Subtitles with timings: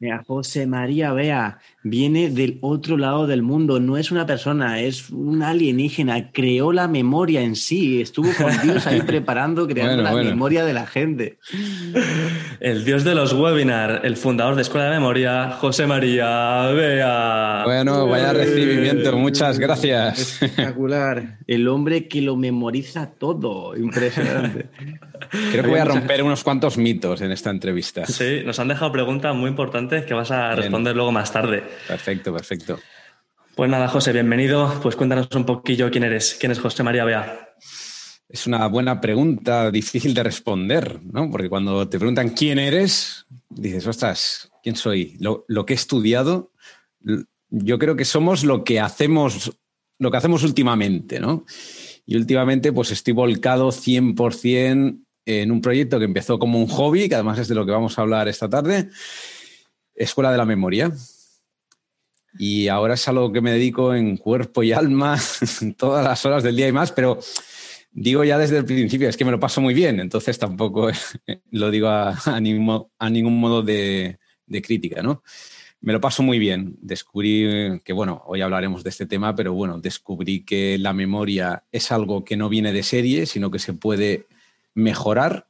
[0.00, 5.10] Mira, José María Bea viene del otro lado del mundo, no es una persona, es
[5.10, 10.64] un alienígena, creó la memoria en sí, estuvo con Dios ahí preparando, creando la memoria
[10.64, 11.38] de la gente.
[12.60, 17.62] El dios de los webinars, el fundador de Escuela de Memoria, José María Bea.
[17.64, 20.40] Bueno, vaya recibimiento, muchas gracias.
[20.42, 21.38] Espectacular.
[21.48, 24.68] El hombre que lo memoriza todo, impresionante.
[25.30, 28.06] Creo que voy a romper unos cuantos mitos en esta entrevista.
[28.06, 31.64] Sí, nos han dejado preguntas muy importantes que vas a responder luego más tarde.
[31.86, 32.78] Perfecto, perfecto.
[33.54, 34.78] Pues nada, José, bienvenido.
[34.82, 36.36] Pues cuéntanos un poquillo quién eres.
[36.38, 37.56] ¿Quién es José María Bea?
[38.28, 41.30] Es una buena pregunta, difícil de responder, ¿no?
[41.30, 45.16] Porque cuando te preguntan quién eres, dices, ostras, ¿quién soy?
[45.18, 46.52] Lo, lo que he estudiado,
[47.48, 49.58] yo creo que somos lo que hacemos,
[49.98, 51.44] lo que hacemos últimamente, ¿no?
[52.06, 57.14] Y últimamente, pues estoy volcado 100% en un proyecto que empezó como un hobby, que
[57.14, 58.88] además es de lo que vamos a hablar esta tarde,
[59.94, 60.90] Escuela de la Memoria.
[62.38, 65.18] Y ahora es algo que me dedico en cuerpo y alma
[65.76, 67.18] todas las horas del día y más, pero
[67.90, 70.88] digo ya desde el principio, es que me lo paso muy bien, entonces tampoco
[71.50, 75.22] lo digo a, ningún, modo de, de, crítica, ¿no?
[75.80, 76.76] Me lo paso muy bien.
[76.80, 81.92] Descubrí que, bueno, hoy hablaremos de este tema, pero bueno, descubrí que la memoria es
[81.92, 84.26] algo que no viene de serie, sino que se puede
[84.78, 85.46] mejorar.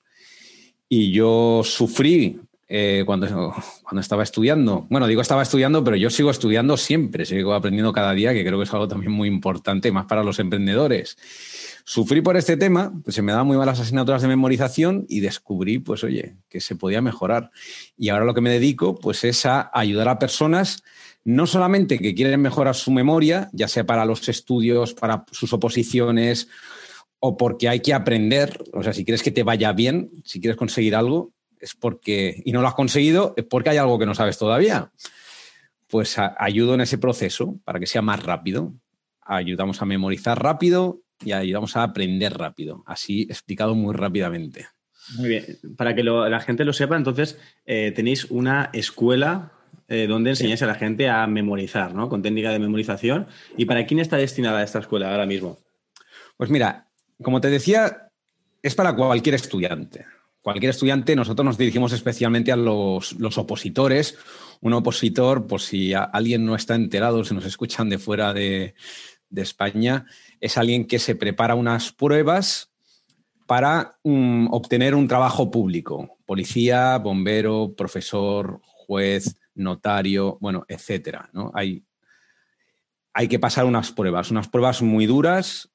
[0.89, 4.87] Y yo sufrí eh, cuando, cuando estaba estudiando.
[4.91, 8.59] Bueno, digo estaba estudiando, pero yo sigo estudiando siempre, sigo aprendiendo cada día, que creo
[8.59, 11.17] que es algo también muy importante, más para los emprendedores.
[11.85, 15.79] Sufrí por este tema, pues se me daban muy malas asignaturas de memorización y descubrí,
[15.79, 17.51] pues oye, que se podía mejorar.
[17.97, 20.83] Y ahora lo que me dedico, pues es a ayudar a personas
[21.25, 26.48] no solamente que quieren mejorar su memoria, ya sea para los estudios, para sus oposiciones
[27.20, 30.56] o porque hay que aprender, o sea, si quieres que te vaya bien, si quieres
[30.56, 34.14] conseguir algo, es porque, y no lo has conseguido, es porque hay algo que no
[34.14, 34.92] sabes todavía.
[35.89, 38.74] Pues ayudo en ese proceso para que sea más rápido.
[39.23, 42.84] Ayudamos a memorizar rápido y ayudamos a aprender rápido.
[42.86, 44.67] Así explicado muy rápidamente.
[45.17, 45.45] Muy bien.
[45.77, 49.52] Para que la gente lo sepa, entonces eh, tenéis una escuela
[49.89, 52.11] eh, donde enseñáis a la gente a memorizar, ¿no?
[52.11, 53.27] Con técnica de memorización.
[53.57, 55.58] ¿Y para quién está destinada esta escuela ahora mismo?
[56.36, 56.88] Pues mira,
[57.23, 58.11] como te decía,
[58.62, 60.06] es para cualquier estudiante.
[60.40, 64.17] Cualquier estudiante, nosotros nos dirigimos especialmente a los, opositores.
[64.61, 68.74] Un opositor, por si alguien no está enterado, si nos escuchan de fuera de,
[69.34, 70.07] España,
[70.40, 72.70] es alguien que se prepara unas pruebas
[73.46, 76.18] para mm, obtener un trabajo público.
[76.24, 81.28] Policía, bombero, profesor, juez, notario, bueno, etcétera.
[81.33, 81.51] ¿no?
[81.55, 81.84] Hay,
[83.12, 85.68] hay que pasar unas pruebas, unas pruebas muy duras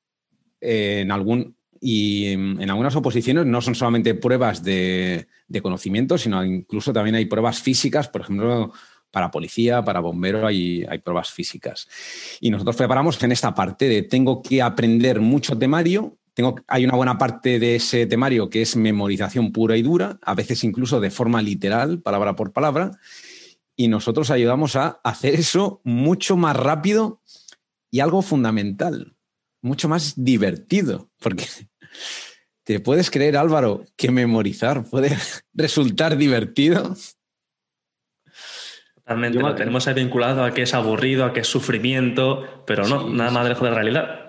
[0.64, 5.28] en algún y en, algunas oposiciones no son solamente pruebas de,
[5.62, 8.72] conocimiento, sino incluso también hay pruebas físicas, por ejemplo,
[9.12, 11.90] para policía, para bombero hay, hay pruebas físicas.
[12.40, 16.96] Y nosotros preparamos en esta parte de tengo que aprender mucho temario, tengo, hay una
[16.96, 21.12] buena parte de ese temario que es memorización pura y dura, a veces incluso de
[21.12, 22.92] forma literal, palabra por palabra,
[23.76, 27.22] y nosotros ayudamos a hacer eso mucho más rápido
[27.92, 29.13] y algo fundamental,
[29.64, 31.46] mucho más divertido, porque
[32.64, 35.18] te puedes creer, Álvaro, que memorizar puede
[35.54, 36.96] resultar divertido.
[38.94, 43.10] Totalmente, lo tenemos ahí vinculado a que es aburrido, a que es sufrimiento, pero no,
[43.10, 44.20] nada más lejos de la realidad.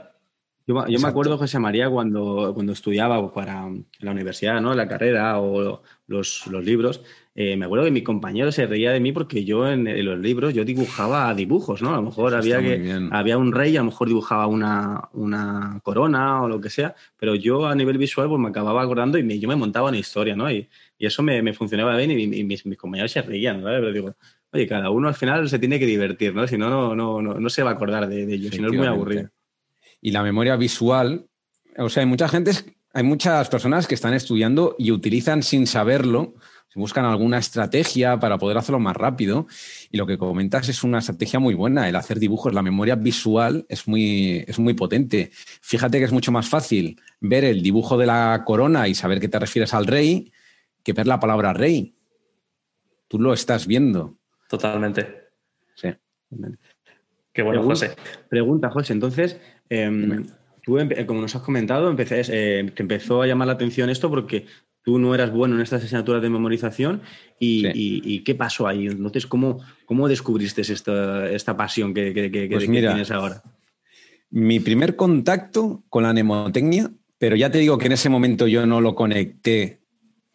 [0.66, 3.68] Yo, me acuerdo, José María, cuando, cuando estudiaba para
[3.98, 4.74] la universidad, ¿no?
[4.74, 7.02] la carrera o los, los libros,
[7.36, 10.54] eh, me acuerdo que mi compañero se reía de mí porque yo en, los libros
[10.54, 11.92] yo dibujaba dibujos, ¿no?
[11.92, 16.42] A lo mejor había, que, había un rey, a lo mejor dibujaba una, una, corona
[16.42, 19.48] o lo que sea, pero yo a nivel visual pues me acababa acordando y yo
[19.48, 20.48] me montaba una historia, ¿no?
[20.48, 23.66] Y, y eso me, me, funcionaba bien y, mis, mis, compañeros se reían, ¿no?
[23.66, 24.14] Pero digo,
[24.52, 26.46] oye, cada uno al final se tiene que divertir, ¿no?
[26.46, 28.68] Si no, no, no, no, no se va a acordar de, de ello, si no
[28.68, 29.28] es muy aburrido.
[30.00, 31.26] Y la memoria visual,
[31.78, 32.52] o sea, hay mucha gente,
[32.92, 36.34] hay muchas personas que están estudiando y utilizan sin saberlo
[36.74, 39.46] buscan alguna estrategia para poder hacerlo más rápido.
[39.90, 42.54] Y lo que comentas es una estrategia muy buena, el hacer dibujos.
[42.54, 45.30] La memoria visual es muy, es muy potente.
[45.60, 49.28] Fíjate que es mucho más fácil ver el dibujo de la corona y saber que
[49.28, 50.32] te refieres al rey
[50.82, 51.94] que ver la palabra rey.
[53.08, 54.18] Tú lo estás viendo.
[54.48, 55.30] Totalmente.
[55.74, 55.88] Sí.
[57.32, 57.96] Qué bueno, José.
[58.28, 58.92] Pregunta, José.
[58.92, 60.26] Entonces, em,
[60.62, 64.46] tú, como nos has comentado, empecé, eh, te empezó a llamar la atención esto porque
[64.84, 67.02] tú no eras bueno en estas asignaturas de memorización
[67.40, 68.86] y, qué pasó ahí.
[68.86, 73.42] Entonces, ¿cómo, cómo descubriste esta, esta pasión que, pues tienes ahora?
[74.30, 78.66] Mi primer contacto con la mnemotecnia, pero ya te digo que en ese momento yo
[78.66, 79.80] no lo conecté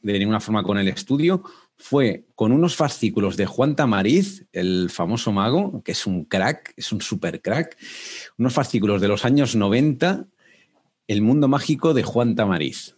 [0.02, 1.44] de ninguna forma con el estudio,
[1.78, 6.92] fue con unos fascículos de Juan Tamariz, el famoso mago, que es un crack, es
[6.92, 7.78] un super crack,
[8.38, 10.26] unos fascículos de los años 90,
[11.08, 12.96] El mundo mágico de Juan Tamariz.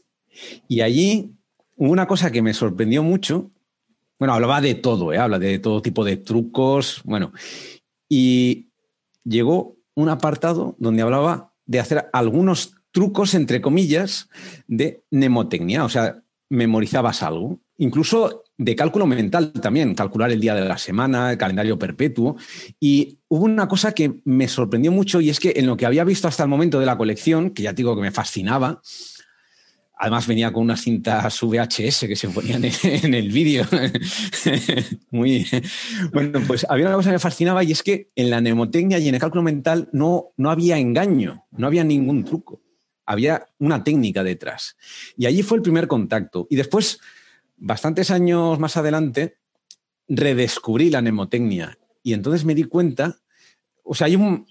[0.68, 1.31] Y allí
[1.89, 3.50] una cosa que me sorprendió mucho.
[4.19, 5.18] Bueno, hablaba de todo, ¿eh?
[5.18, 7.33] habla de todo tipo de trucos, bueno.
[8.07, 8.69] Y
[9.24, 14.30] llegó un apartado donde hablaba de hacer algunos trucos, entre comillas,
[14.68, 17.60] de mnemotecnia, o sea, memorizabas algo.
[17.78, 22.36] Incluso de cálculo mental también, calcular el día de la semana, el calendario perpetuo.
[22.80, 26.04] Y hubo una cosa que me sorprendió mucho y es que en lo que había
[26.04, 28.81] visto hasta el momento de la colección, que ya digo que me fascinaba,
[30.01, 33.68] además venía con unas cintas VHS que se ponían en, el vídeo.
[35.12, 35.48] Muy
[36.12, 39.07] bueno, pues había una cosa que me fascinaba y es que en la mnemotecnia y
[39.07, 42.63] en el cálculo mental no, no había engaño, no había ningún truco.
[43.06, 44.75] Había una técnica detrás.
[45.18, 46.47] Y allí fue el primer contacto.
[46.50, 47.00] Y después
[47.57, 49.38] bastantes años más adelante,
[50.07, 53.19] redescubrí la mnemotecnia y entonces me di cuenta,
[53.83, 54.47] o sea, hay un,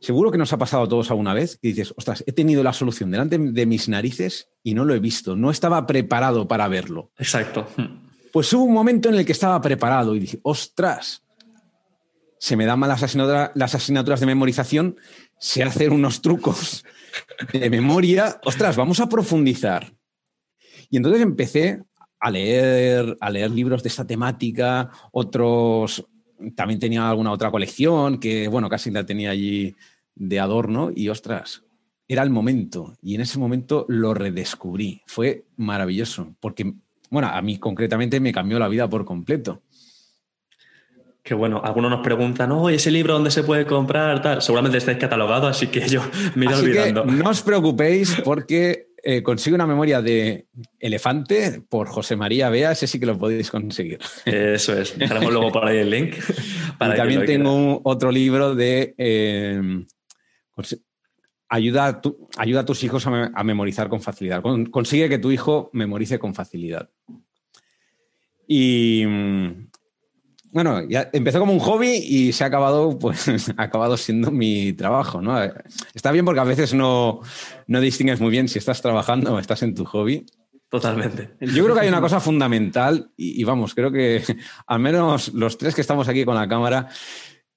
[0.00, 2.72] seguro que nos ha pasado a todos alguna vez, que dices, ostras, he tenido la
[2.72, 7.12] solución delante de mis narices y no lo he visto, no estaba preparado para verlo.
[7.18, 7.66] Exacto.
[8.32, 11.22] Pues hubo un momento en el que estaba preparado y dije, ostras,
[12.38, 14.96] se me dan mal las asignaturas, las asignaturas de memorización,
[15.38, 16.84] sé hacer unos trucos
[17.52, 19.92] de memoria, ostras, vamos a profundizar.
[20.88, 21.82] Y entonces empecé
[22.18, 26.06] a leer, a leer libros de esta temática, otros,
[26.54, 29.74] también tenía alguna otra colección que, bueno, casi la tenía allí
[30.14, 31.64] de adorno y, ostras,
[32.08, 32.94] era el momento.
[33.02, 35.02] Y en ese momento lo redescubrí.
[35.06, 36.74] Fue maravilloso, porque,
[37.10, 39.62] bueno, a mí concretamente me cambió la vida por completo.
[41.22, 44.40] Que bueno, algunos nos preguntan, oye, ese libro dónde se puede comprar, tal.
[44.40, 46.02] Seguramente estáis catalogado, así que yo
[46.34, 47.04] me iré olvidando.
[47.04, 50.46] no os preocupéis porque eh, consigue una memoria de
[50.78, 53.98] elefante por José María Bea, ese sí que lo podéis conseguir.
[54.24, 56.14] Eso es, dejaremos luego por ahí el link.
[56.80, 59.60] y también tengo otro libro de eh,
[61.48, 62.02] ayuda, a
[62.36, 64.42] ayuda a tus hijos a, memorizar con facilidad.
[64.70, 66.90] consigue que tu hijo memorice con facilidad.
[68.46, 69.04] Y
[70.52, 74.72] bueno, ya empezó como un hobby y se ha acabado, pues, ha acabado siendo mi
[74.72, 75.40] trabajo, ¿no?
[75.94, 77.20] Está bien porque a veces no,
[77.66, 80.26] no distingues muy bien si estás trabajando o estás en tu hobby.
[80.68, 81.34] Totalmente.
[81.40, 84.22] Yo creo que hay una cosa fundamental y, vamos, creo que
[84.66, 86.88] al menos los tres que estamos aquí con la cámara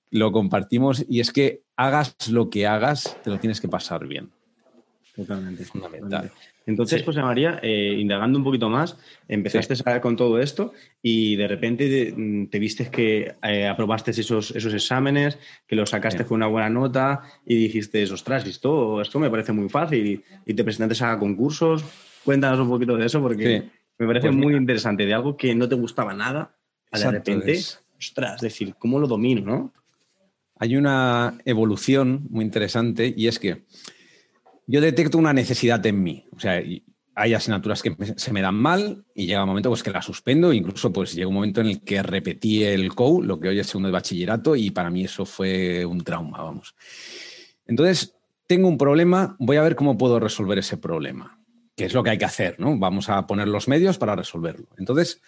[0.09, 4.31] lo compartimos y es que hagas lo que hagas, te lo tienes que pasar bien.
[5.15, 5.65] Totalmente.
[5.65, 6.31] Fundamental.
[6.65, 11.35] Entonces, José María, eh, indagando un poquito más, empezaste a saber con todo esto y
[11.35, 15.37] de repente mm, te, viste que eh, aprobaste esos, esos exámenes,
[15.67, 19.69] que los sacaste con una buena nota y dijiste, ostras, esto, esto me parece muy
[19.69, 21.83] fácil y, te presentaste a concursos.
[22.23, 25.67] Cuéntanos un poquito de eso porque me parece pues muy interesante, de algo que no
[25.67, 26.55] te gustaba nada,
[26.91, 27.59] a de repente,
[27.97, 29.73] ostras, decir, ¿cómo lo domino, no?
[30.59, 33.63] Hay una evolución muy interesante y es que
[34.67, 36.25] yo detecto una necesidad en mí.
[36.31, 36.61] O sea,
[37.15, 40.53] hay asignaturas que se me dan mal y llega un momento pues, que las suspendo.
[40.53, 43.67] Incluso pues, llega un momento en el que repetí el COU, lo que hoy es
[43.67, 46.75] segundo de bachillerato, y para mí eso fue un trauma, vamos.
[47.65, 48.15] Entonces,
[48.47, 51.39] tengo un problema, voy a ver cómo puedo resolver ese problema,
[51.75, 52.77] que es lo que hay que hacer, ¿no?
[52.77, 54.67] Vamos a poner los medios para resolverlo.
[54.77, 55.21] Entonces,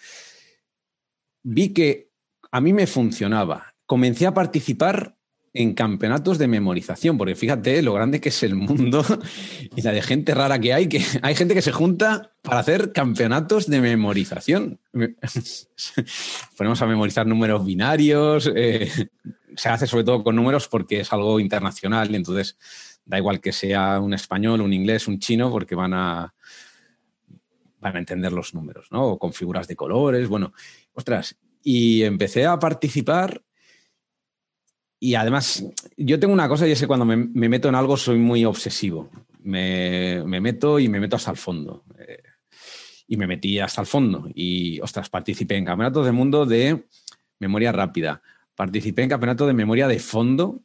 [1.42, 2.10] vi que
[2.50, 3.74] a mí me funcionaba.
[3.86, 5.15] Comencé a participar
[5.56, 9.04] en campeonatos de memorización, porque fíjate lo grande que es el mundo
[9.76, 12.92] y la de gente rara que hay, que hay gente que se junta para hacer
[12.92, 14.78] campeonatos de memorización.
[16.56, 18.90] Ponemos a memorizar números binarios, eh,
[19.56, 22.56] se hace sobre todo con números porque es algo internacional entonces
[23.06, 26.34] da igual que sea un español, un inglés, un chino, porque van a,
[27.80, 29.16] van a entender los números, ¿no?
[29.16, 30.52] Con figuras de colores, bueno,
[30.92, 31.36] ostras.
[31.62, 33.42] Y empecé a participar
[34.98, 35.64] y además,
[35.96, 39.10] yo tengo una cosa y es que cuando me, meto en algo soy muy obsesivo.
[39.42, 41.84] Me, meto y me meto hasta el fondo.
[41.98, 42.22] Eh,
[43.06, 44.28] y me metí hasta el fondo.
[44.34, 46.86] Y, ostras, participé en campeonatos del mundo de
[47.38, 48.22] memoria rápida.
[48.54, 50.62] Participé en campeonato de memoria de fondo.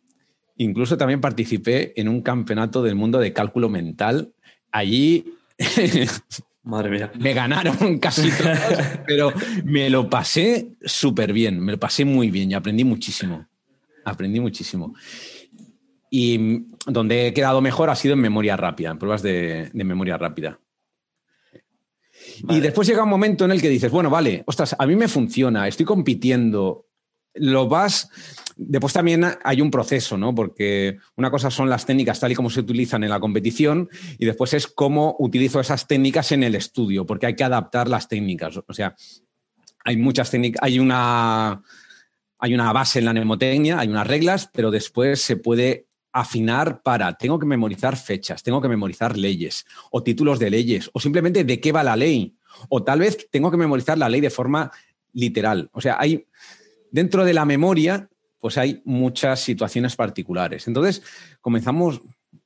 [0.58, 4.34] Incluso también participé en un campeonato del mundo de cálculo mental.
[4.72, 5.26] Allí
[6.64, 7.12] Madre mía.
[7.20, 9.34] Me ganaron casi todos, pero
[9.66, 13.48] me lo pasé súper bien, me lo pasé muy bien y aprendí muchísimo.
[14.05, 14.93] Aprendí muchísimo.
[16.10, 20.60] Y donde he quedado mejor ha sido en memoria rápida, en pruebas de, memoria rápida.
[22.50, 25.08] Y después llega un momento en el que dices, bueno, vale, ostras, a mí me
[25.08, 26.88] funciona, estoy compitiendo,
[27.34, 28.10] lo vas.
[28.58, 30.36] Después también hay un proceso, ¿no?
[30.36, 33.89] Porque una cosa son las técnicas tal y como se utilizan en la competición
[34.20, 38.08] y después es cómo utilizo esas técnicas en el estudio, porque hay que adaptar las
[38.08, 38.60] técnicas.
[38.67, 38.96] O sea,
[39.84, 41.63] hay muchas técnicas, hay una,
[42.41, 47.13] hay una base en la mnemotecnia, hay unas reglas, pero después se puede afinar para,
[47.13, 51.62] tengo que memorizar fechas, tengo que memorizar leyes o títulos de leyes o simplemente de
[51.62, 52.36] qué va la ley.
[52.67, 54.71] O tal vez tengo que memorizar la ley de forma
[55.13, 55.69] literal.
[55.71, 56.25] O sea, hay
[56.89, 60.67] dentro de la memoria, pues hay muchas situaciones particulares.
[60.67, 61.03] Entonces,
[61.41, 62.01] comenzamos,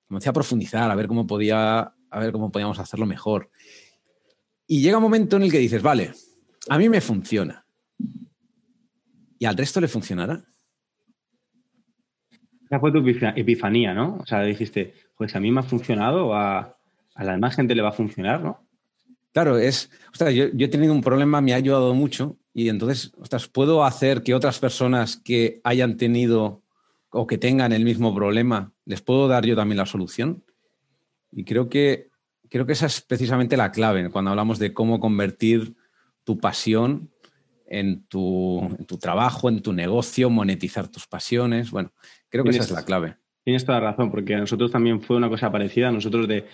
[0.09, 3.49] comencé a profundizar, a ver cómo podía, a ver cómo podíamos hacerlo mejor.
[4.67, 6.11] Y llega un momento en el que dices, vale,
[6.67, 7.64] a mí me funciona.
[9.39, 10.44] ¿Y al resto le funcionará?
[12.65, 14.18] Esa fue tu epifanía, ¿no?
[14.18, 16.77] O sea, dijiste, pues a mí me ha funcionado, a,
[17.13, 18.65] a la demás gente le va a funcionar, ¿no?
[19.36, 23.50] Claro, es, ostras, yo, he tenido un problema, me ha ayudado mucho y entonces, ostras,
[23.50, 26.63] puedo hacer que otras personas que hayan tenido
[27.10, 30.46] o que tengan el mismo problema, les puedo dar yo también la solución.
[31.34, 32.12] Y creo que,
[32.50, 35.75] creo que esa es precisamente la clave cuando hablamos de cómo convertir
[36.24, 37.12] tu pasión
[37.79, 41.72] en tu, trabajo, en tu negocio, monetizar tus pasiones.
[41.72, 41.91] Bueno,
[42.29, 43.15] creo que esa es la clave.
[43.44, 45.91] Tienes toda la razón, porque a nosotros también fue una cosa parecida.
[45.91, 46.46] Nosotros de,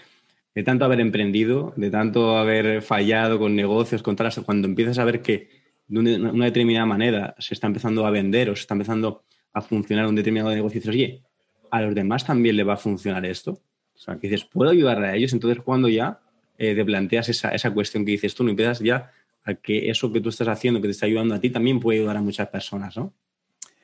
[0.63, 5.49] tanto haber emprendido, de tanto haber fallado con negocios, con cuando empiezas a ver que
[5.87, 9.23] de una, determinada manera se está empezando a vender o se está empezando
[9.53, 11.21] a funcionar un determinado negocio, y dices, oye,
[11.69, 13.61] a los demás también le va a funcionar esto.
[13.93, 15.33] O sea, que dices, ¿puedo ayudarle a ellos?
[15.33, 16.19] Entonces, cuando ya
[16.57, 19.11] eh, te planteas esa, esa cuestión que dices tú, no empiezas ya
[19.43, 21.99] a que eso que tú estás haciendo, que te está ayudando a ti, también puede
[21.99, 23.13] ayudar a muchas personas, ¿no?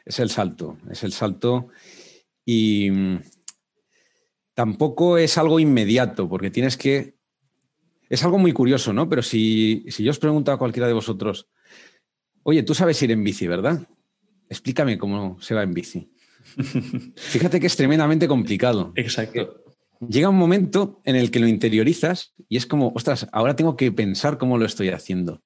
[0.06, 1.70] Es el salto, es el salto.
[2.46, 3.22] Y mm,
[4.54, 7.18] tampoco es algo inmediato, porque tienes que.
[8.10, 9.10] Es algo muy curioso, ¿no?
[9.10, 11.50] Pero si, si yo os pregunto a cualquiera de vosotros,
[12.44, 13.86] oye, tú sabes ir en bici, ¿verdad?
[14.50, 16.10] Explícame cómo se va en bici.
[17.18, 18.94] Fíjate que es tremendamente complicado.
[18.96, 19.67] Exacto.
[20.00, 23.92] Llega un momento en el que lo interiorizas y es como, ostras, ahora tengo que
[23.92, 25.42] pensar cómo lo estoy haciendo.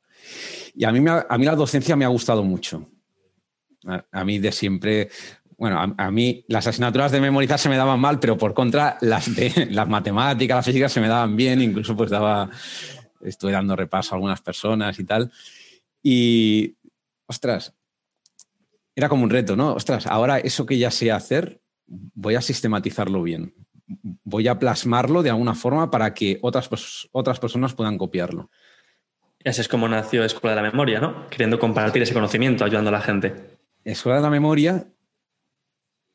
[0.73, 2.89] Y a mí, a mí la docencia me ha gustado mucho.
[4.11, 5.09] A, mí de siempre,
[5.57, 9.33] bueno, a, mí las asignaturas de memorizar se me daban mal, pero por contra las,
[9.35, 12.49] de, las matemáticas, las físicas se me daban bien, incluso pues daba,
[13.21, 15.31] estuve dando repaso a algunas personas y tal.
[16.03, 16.75] Y,
[17.25, 17.73] ostras,
[18.95, 19.73] era como un reto, ¿no?
[19.73, 23.53] Ostras, ahora eso que ya sé hacer, voy a sistematizarlo bien.
[24.23, 26.69] Voy a plasmarlo de alguna forma para que otras,
[27.11, 28.49] otras personas puedan copiarlo.
[29.43, 31.27] Y así es como nació Escuela de la Memoria, ¿no?
[31.29, 33.57] Queriendo compartir ese conocimiento, ayudando a la gente.
[33.83, 34.87] Escuela de la Memoria.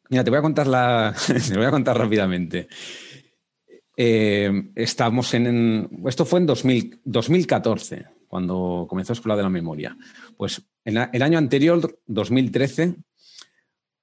[0.09, 1.15] Mira, te voy a contar la.
[1.49, 2.69] te voy a contar rápidamente.
[3.97, 9.97] Eh, estamos en, Esto fue en 2014, cuando comenzó Escuela de la Memoria.
[10.37, 12.97] Pues en el año anterior, 2013,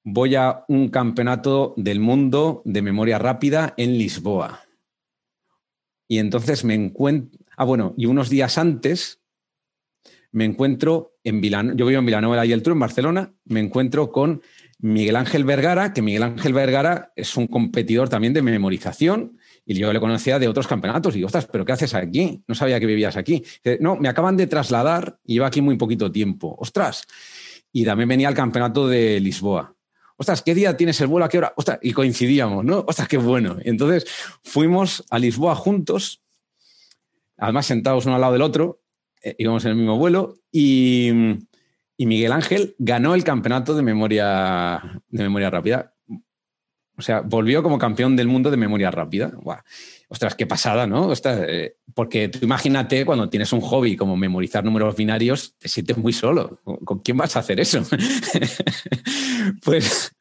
[0.04, 4.62] voy a un campeonato del mundo de memoria rápida en Lisboa.
[6.08, 7.40] Y entonces me encuentro.
[7.56, 9.22] Ah, bueno, y unos días antes
[10.32, 14.12] me encuentro en Vilanova, yo vivo en Vilanova y el Tour, en Barcelona, me encuentro
[14.12, 14.42] con
[14.80, 19.94] Miguel Ángel Vergara, que Miguel Ángel Vergara es un competidor también de memorización y yo
[19.94, 21.14] le conocía de otros campeonatos.
[21.14, 22.44] Y digo, ostras, ¿pero qué haces aquí?
[22.48, 23.44] No sabía que vivías aquí.
[23.80, 26.56] no, me acaban de trasladar y llevo aquí muy poquito tiempo.
[26.60, 27.06] Ostras.
[27.72, 29.76] Y también venía al campeonato de Lisboa.
[30.18, 31.26] Ostras, ¿qué día tienes el vuelo?
[31.26, 31.54] ¿A qué hora?
[31.56, 32.86] Ostras, y coincidíamos, ¿no?
[32.88, 33.58] Ostras, qué bueno.
[33.64, 34.06] entonces
[34.44, 36.24] fuimos a Lisboa juntos
[37.38, 38.82] además sentados uno al lado del otro,
[39.22, 41.12] eh, íbamos en el mismo vuelo y,
[41.98, 45.94] Miguel Ángel ganó el campeonato de memoria, de memoria rápida.
[46.98, 49.32] O sea, volvió como campeón del mundo de memoria rápida.
[50.14, 51.12] Ostras, qué pasada, ¿no?
[51.12, 56.14] Eh, porque tú imagínate cuando tienes un hobby como memorizar números binarios, te sientes muy
[56.14, 56.62] solo.
[56.64, 57.82] ¿Con quién vas a hacer eso?
[59.64, 60.16] pues,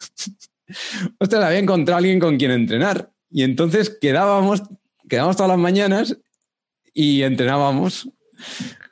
[1.18, 3.12] ostras, había encontrado a alguien con quien entrenar.
[3.28, 4.62] Y entonces quedábamos,
[5.10, 6.16] quedábamos todas las mañanas
[6.94, 8.08] y entrenábamos,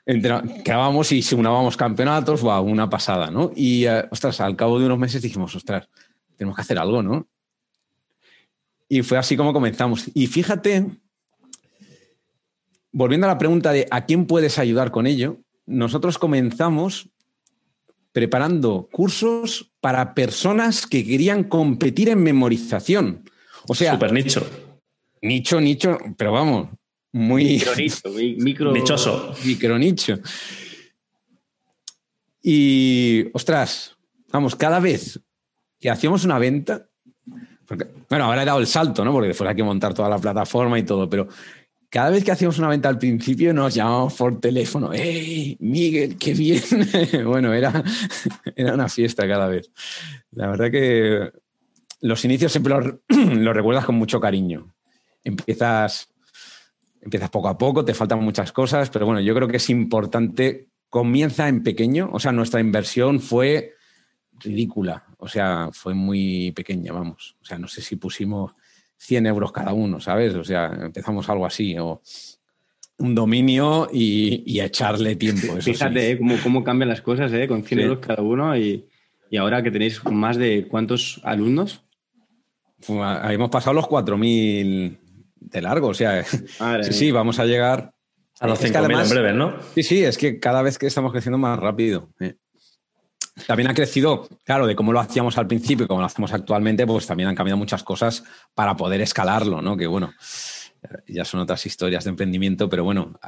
[0.04, 3.52] quedábamos y unábamos campeonatos, wow, una pasada, ¿no?
[3.56, 5.88] Y, eh, ostras, al cabo de unos meses dijimos, ostras,
[6.36, 7.26] tenemos que hacer algo, ¿no?
[8.92, 10.10] Y fue así como comenzamos.
[10.14, 10.84] Y fíjate,
[12.90, 17.08] volviendo a la pregunta de a quién puedes ayudar con ello, nosotros comenzamos
[18.10, 23.30] preparando cursos para personas que querían competir en memorización.
[23.68, 24.44] O sea, super nicho.
[25.22, 26.70] Nicho, nicho, pero vamos,
[27.12, 27.62] muy
[28.38, 29.34] micro, nichoso.
[29.44, 30.18] Micronicho.
[32.42, 33.96] Y, ostras,
[34.32, 35.20] vamos, cada vez
[35.78, 36.89] que hacíamos una venta,
[38.08, 39.12] bueno, ahora he dado el salto, ¿no?
[39.12, 41.28] Porque después hay que montar toda la plataforma y todo, pero
[41.88, 46.34] cada vez que hacíamos una venta al principio nos llamábamos por teléfono, ¡Hey, Miguel, qué
[46.34, 46.62] bien!
[47.24, 47.82] bueno, era,
[48.56, 49.70] era una fiesta cada vez.
[50.32, 51.30] La verdad que
[52.00, 52.94] los inicios siempre los,
[53.36, 54.72] los recuerdas con mucho cariño.
[55.22, 56.08] Empiezas
[57.02, 60.68] empiezas poco a poco, te faltan muchas cosas, pero bueno, yo creo que es importante
[60.90, 63.74] comienza en pequeño, o sea, nuestra inversión fue
[64.40, 67.36] ridícula, o sea, fue muy pequeña, vamos.
[67.42, 68.52] O sea, no sé si pusimos
[68.96, 70.34] 100 euros cada uno, ¿sabes?
[70.34, 72.02] O sea, empezamos algo así, o
[72.98, 75.56] un dominio y, echarle tiempo.
[75.60, 76.20] Fíjate ¿eh?
[76.42, 77.48] cómo, cambian las cosas, ¿eh?
[77.48, 78.86] Con 100 euros cada uno y,
[79.38, 81.82] ahora que tenéis más de cuántos alumnos.
[82.88, 84.98] hemos pasado los 4.000
[85.36, 87.92] de largo, o sea, sí, sí, vamos a llegar
[88.40, 89.54] a los 5.000 en breve, ¿no?
[89.74, 92.10] Sí, sí, es que cada vez que estamos creciendo más rápido.
[92.20, 92.36] ¿eh?
[93.46, 96.86] También ha crecido, claro, de cómo lo hacíamos al principio y cómo lo hacemos actualmente,
[96.86, 99.76] pues también han cambiado muchas cosas para poder escalarlo, ¿no?
[99.76, 100.12] Que bueno,
[101.06, 103.18] ya son otras historias de emprendimiento, pero bueno,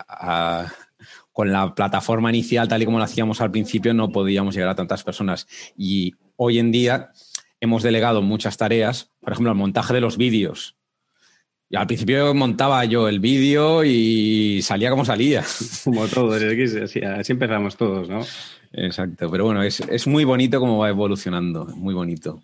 [1.32, 4.74] con la plataforma inicial, tal y como lo hacíamos al principio, no podíamos llegar a
[4.74, 5.46] tantas personas.
[5.76, 7.10] Y hoy en día
[7.60, 10.76] hemos delegado muchas tareas, por ejemplo, el montaje de los vídeos.
[11.72, 15.42] Y al principio montaba yo el vídeo y salía como salía.
[15.84, 17.00] Como todos, así,
[17.32, 18.20] empezamos todos, ¿no?
[18.74, 22.42] Exacto, pero bueno, es, muy bonito cómo va evolucionando, muy bonito.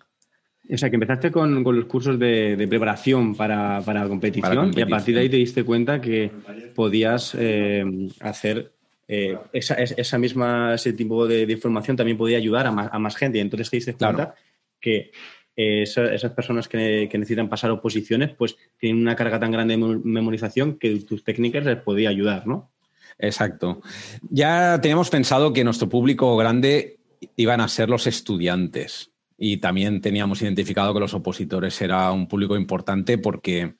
[0.67, 5.13] O sea, que empezaste con, los cursos de, preparación para, para, competición, y a partir
[5.13, 6.31] de ahí te diste cuenta que
[6.73, 7.85] podías eh,
[8.21, 8.71] hacer
[9.07, 13.37] eh, esa, misma, ese tipo de, información también podía ayudar a más, gente.
[13.37, 14.33] Y entonces te diste cuenta
[14.81, 15.11] que
[15.59, 20.95] esas personas que, necesitan pasar oposiciones, pues tienen una carga tan grande de memorización que
[20.99, 22.71] tus técnicas les podía ayudar, ¿no?
[23.17, 23.81] Exacto.
[24.29, 26.99] Ya teníamos pensado que nuestro público grande
[27.35, 32.55] iban a ser los estudiantes y también teníamos identificado que los opositores era un público
[32.55, 33.75] importante porque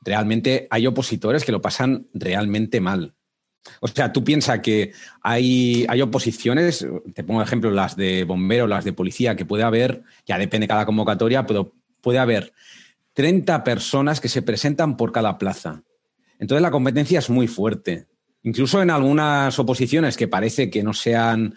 [0.00, 3.14] realmente hay opositores que lo pasan realmente mal.
[3.80, 8.84] O sea, tú piensas que hay, hay oposiciones, te pongo ejemplo, las de bombero, las
[8.84, 12.52] de policía, que puede haber, ya depende cada convocatoria, pero puede haber
[13.14, 15.82] 30 personas que se presentan por cada plaza.
[16.38, 18.06] Entonces la competencia es muy fuerte.
[18.42, 21.54] Incluso en algunas oposiciones que parece que no sean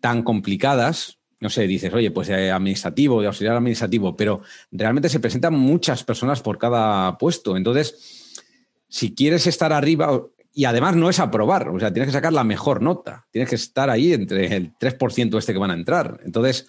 [0.00, 5.20] tan complicadas, no sé, dices, oye, pues de administrativo, de auxiliar administrativo, pero realmente se
[5.20, 7.56] presentan muchas personas por cada puesto.
[7.56, 8.44] Entonces,
[8.88, 12.44] si quieres estar arriba, y además no es aprobar, o sea, tienes que sacar la
[12.44, 16.20] mejor nota, tienes que estar ahí entre el 3% este que van a entrar.
[16.24, 16.66] Entonces,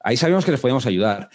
[0.00, 1.30] ahí sabíamos que les podíamos ayudar.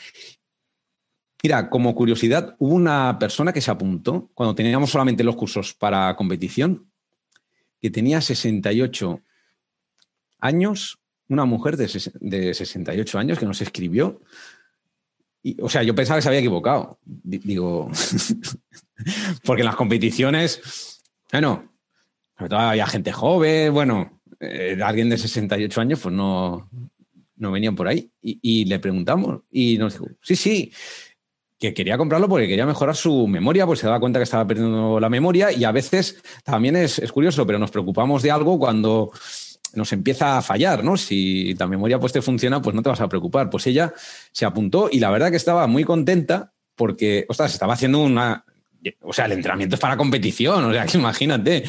[1.43, 6.15] Mira, como curiosidad, hubo una persona que se apuntó cuando teníamos solamente los cursos para
[6.15, 6.91] competición
[7.81, 9.21] que tenía 68
[10.39, 14.21] años, una mujer de, 68 años que nos escribió.
[15.41, 16.99] Y, o sea, yo pensaba que se había equivocado.
[17.03, 17.89] Digo,
[19.43, 20.90] porque en las competiciones,
[21.31, 21.71] bueno,
[22.37, 26.69] sobre todo había gente joven, bueno, eh, alguien de 68 años, pues no,
[27.41, 28.09] no venían por ahí.
[28.21, 30.71] Y, le preguntamos y nos dijo, sí, sí,
[31.59, 34.99] que quería comprarlo porque quería mejorar su memoria, pues se daba cuenta que estaba perdiendo
[34.99, 39.11] la memoria y a veces también es, curioso, pero nos preocupamos de algo cuando
[39.73, 40.97] nos empieza a fallar, ¿no?
[40.97, 43.49] Si la memoria pues te funciona, pues no te vas a preocupar.
[43.49, 43.93] Pues ella
[44.31, 48.45] se apuntó y la verdad que estaba muy contenta porque, ostras, estaba haciendo una...
[49.01, 51.63] O sea, el entrenamiento es para competición, o sea, que imagínate.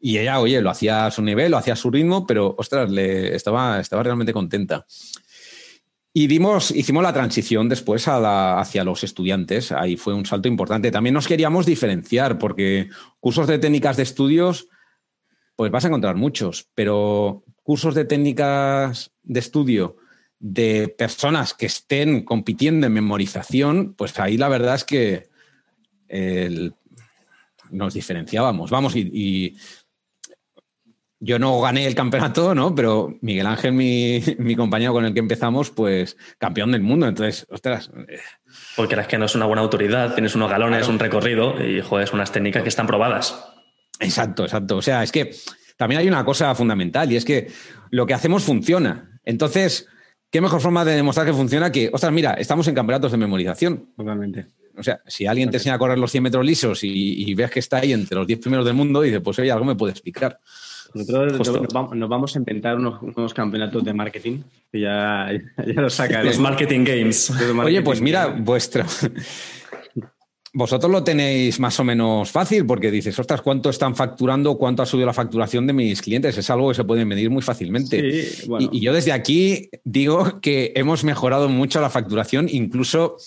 [0.00, 2.90] Y ella, oye, lo hacía a su nivel, lo hacía a su ritmo, pero, ostras,
[2.90, 4.86] le, estaba, estaba realmente contenta.
[6.18, 9.70] Y dimos, hicimos la transición después hacia los estudiantes.
[9.70, 10.90] Ahí fue un salto importante.
[10.90, 12.88] También nos queríamos diferenciar porque
[13.20, 14.68] cursos de técnicas de estudios,
[15.56, 19.96] pues vas a encontrar muchos, pero cursos de técnicas de estudio
[20.38, 25.28] de personas que estén compitiendo en memorización, pues ahí la verdad es que
[27.70, 28.70] nos diferenciábamos.
[28.70, 29.56] Vamos, y
[31.18, 32.74] yo no gané el campeonato, ¿no?
[32.74, 37.08] Pero Miguel Ángel, mi, compañero con el que empezamos, pues campeón del mundo.
[37.08, 37.90] Entonces, ostras.
[38.08, 38.18] Eh.
[38.76, 42.10] Porque eres que no es una buena autoridad, tienes unos galones, un recorrido y joder,
[42.12, 43.44] unas técnicas que están probadas.
[43.98, 44.76] Exacto, exacto.
[44.76, 45.34] O sea, es que
[45.76, 47.50] también hay una cosa fundamental y es que
[47.90, 49.18] lo que hacemos funciona.
[49.24, 49.88] Entonces,
[50.30, 53.90] ¿qué mejor forma de demostrar que funciona que, ostras, mira, estamos en campeonatos de memorización?
[53.96, 54.48] Totalmente.
[54.78, 57.50] O sea, si alguien te enseña a correr los 100 metros lisos y, y ves
[57.50, 59.92] que está ahí entre los 10 primeros del mundo, dice, pues oye, algo me puede
[59.92, 60.38] explicar.
[60.94, 64.38] Nosotros nos vamos a inventar unos, campeonatos de marketing
[64.72, 65.28] que ya,
[65.66, 66.26] ya los sacaremos.
[66.36, 67.32] Los marketing games.
[67.64, 68.84] Oye, pues mira, vuestro.
[70.52, 74.56] Vosotros lo tenéis más o menos fácil porque dices, ostras, ¿cuánto están facturando?
[74.56, 76.38] ¿Cuánto ha subido la facturación de mis clientes?
[76.38, 78.02] Es algo que se puede medir muy fácilmente.
[78.72, 83.18] y, yo desde aquí digo que hemos mejorado mucho la facturación, incluso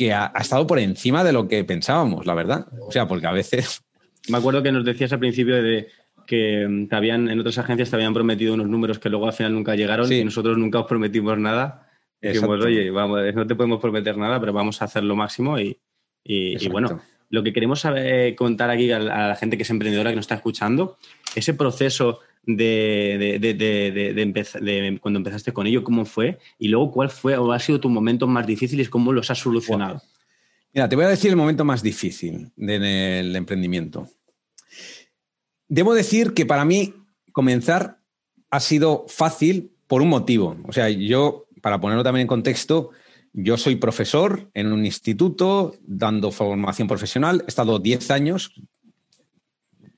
[0.00, 2.66] que ha, estado por encima de lo que pensábamos, la verdad.
[2.80, 3.82] O sea, porque a veces...
[4.30, 5.88] Me acuerdo que nos decías al principio de
[6.26, 9.34] que mm, te habían, en otras agencias te habían prometido unos números que luego al
[9.34, 11.86] final nunca llegaron y nosotros nunca os prometimos nada.
[12.18, 15.78] Dijimos, oye, vamos, no te podemos prometer nada, pero vamos a hacer lo máximo y,
[16.24, 20.16] y, bueno, lo que queremos saber, contar aquí a la, gente que es emprendedora, que
[20.16, 20.98] nos está escuchando,
[21.34, 27.52] ese proceso de, de, cuando empezaste con ello, cómo fue, y luego cuál fue o
[27.52, 30.02] ha sido tu momento más difícil y cómo los has solucionado.
[30.74, 34.08] Mira, te voy a decir el momento más difícil del emprendimiento.
[35.68, 36.94] Debo decir que para mí
[37.32, 37.98] comenzar
[38.50, 40.56] ha sido fácil por un motivo.
[40.66, 42.90] O sea, yo, para ponerlo también en contexto,
[43.32, 47.42] yo soy profesor en un instituto dando formación profesional.
[47.46, 48.60] He estado 10 años,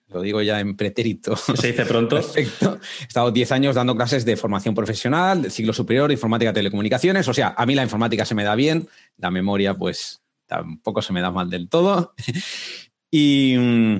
[0.08, 1.36] lo digo ya en pretérito.
[1.36, 2.16] Se dice pronto.
[2.16, 2.78] Perfecto.
[3.00, 7.26] He estado 10 años dando clases de formación profesional, de ciclo superior, informática, telecomunicaciones.
[7.28, 11.14] O sea, a mí la informática se me da bien, la memoria, pues tampoco se
[11.14, 12.14] me da mal del todo.
[13.10, 13.96] y mm,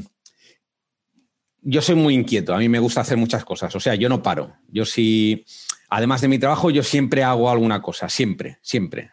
[1.62, 3.75] yo soy muy inquieto, a mí me gusta hacer muchas cosas.
[3.75, 4.57] O sea, yo no paro.
[4.68, 5.47] Yo sí,
[5.88, 9.11] además de mi trabajo, yo siempre hago alguna cosa, siempre, siempre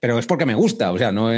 [0.00, 1.30] pero es porque me gusta, o sea, no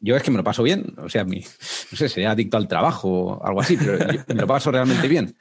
[0.00, 2.68] yo es que me lo paso bien, o sea, mi, no sé, sería adicto al
[2.68, 5.34] trabajo o algo así, pero me lo paso realmente bien.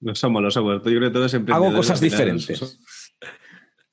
[0.00, 0.76] Lo somos, lo somos.
[0.76, 2.78] Yo creo que todos Hago cosas diferentes.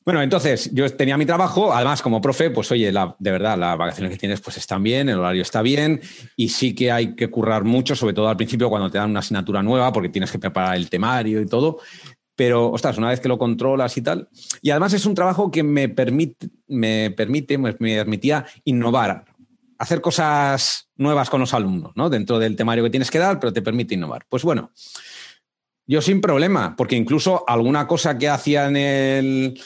[0.07, 4.13] Bueno, entonces yo tenía mi trabajo, además como profe, pues oye, de verdad, las vacaciones
[4.13, 5.99] que tienes pues están bien, el horario está bien
[6.37, 9.19] y sí que hay que currar mucho, sobre todo al principio cuando te dan una
[9.19, 11.79] asignatura nueva porque tienes que preparar el temario y todo,
[12.37, 14.29] pero, ostras, una vez que lo controlas y tal.
[14.61, 19.25] Y además es un trabajo que me permite, me permite, me permitía innovar,
[19.79, 22.11] hacer cosas nuevas con los alumnos, ¿no?
[22.11, 24.27] Dentro del temario que tienes que dar, pero te permite innovar.
[24.29, 24.71] Pues bueno,
[25.87, 29.61] yo sin problema, porque incluso alguna cosa que hacía en el,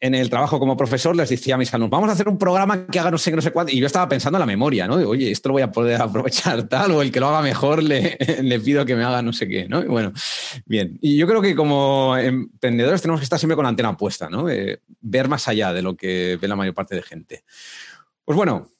[0.00, 2.86] en el trabajo como profesor les decía a mis alumnos, vamos a hacer un programa
[2.86, 3.72] que haga no sé qué, no sé cuánto.
[3.72, 4.94] Y yo estaba pensando en la memoria, ¿no?
[4.94, 8.16] oye, esto lo voy a poder aprovechar tal, o el que lo haga mejor le,
[8.64, 9.82] pido que me haga no sé qué, ¿no?
[9.82, 10.12] Y bueno,
[10.66, 10.98] bien.
[11.00, 14.46] Y yo creo que como emprendedores tenemos que estar siempre con la antena puesta, ¿no?
[15.00, 17.44] ver más allá de lo que ve la mayor parte de gente.
[18.24, 18.70] Pues bueno,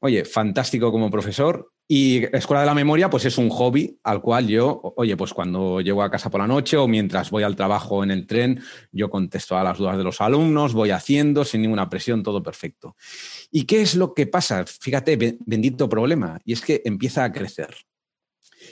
[0.00, 1.72] oye, fantástico como profesor.
[1.90, 5.80] Y Escuela de la Memoria, pues es un hobby al cual yo, oye, pues cuando
[5.80, 8.60] llego a casa por la noche o mientras voy al trabajo en el tren,
[8.92, 12.94] yo contesto a las dudas de los alumnos, voy haciendo sin ninguna presión, todo perfecto.
[13.50, 14.66] ¿Y qué es lo que pasa?
[14.66, 17.74] Fíjate, bendito problema, y es que empieza a crecer.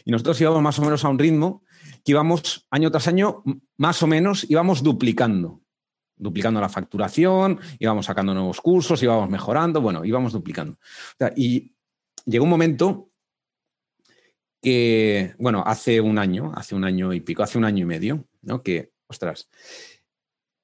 [0.04, 1.62] Y nosotros íbamos más o menos a un ritmo
[2.04, 3.42] que íbamos año tras año,
[3.78, 5.62] más o menos, íbamos duplicando
[6.18, 10.78] duplicando la facturación, íbamos sacando nuevos cursos, íbamos mejorando, bueno, íbamos duplicando.
[11.36, 11.75] y
[12.26, 13.10] llegó un momento
[14.60, 18.26] que, bueno, hace un año, hace un año y pico, hace un año y medio,
[18.42, 18.62] ¿no?
[18.62, 19.48] Que, ostras,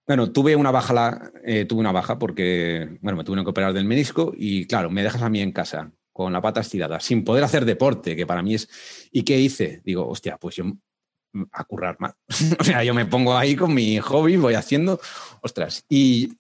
[0.07, 3.85] bueno, tuve una baja, eh, tuve una baja porque, bueno, me tuve que operar del
[3.85, 7.44] menisco y, claro, me dejas a mí en casa con la pata estirada, sin poder
[7.44, 9.09] hacer deporte, que para mí es...
[9.11, 9.81] ¿Y qué hice?
[9.85, 10.64] Digo, hostia, pues yo
[11.53, 12.14] a currar más.
[12.61, 15.01] o sea, yo me pongo ahí con mi hobby, voy haciendo,
[15.40, 16.33] ostras, y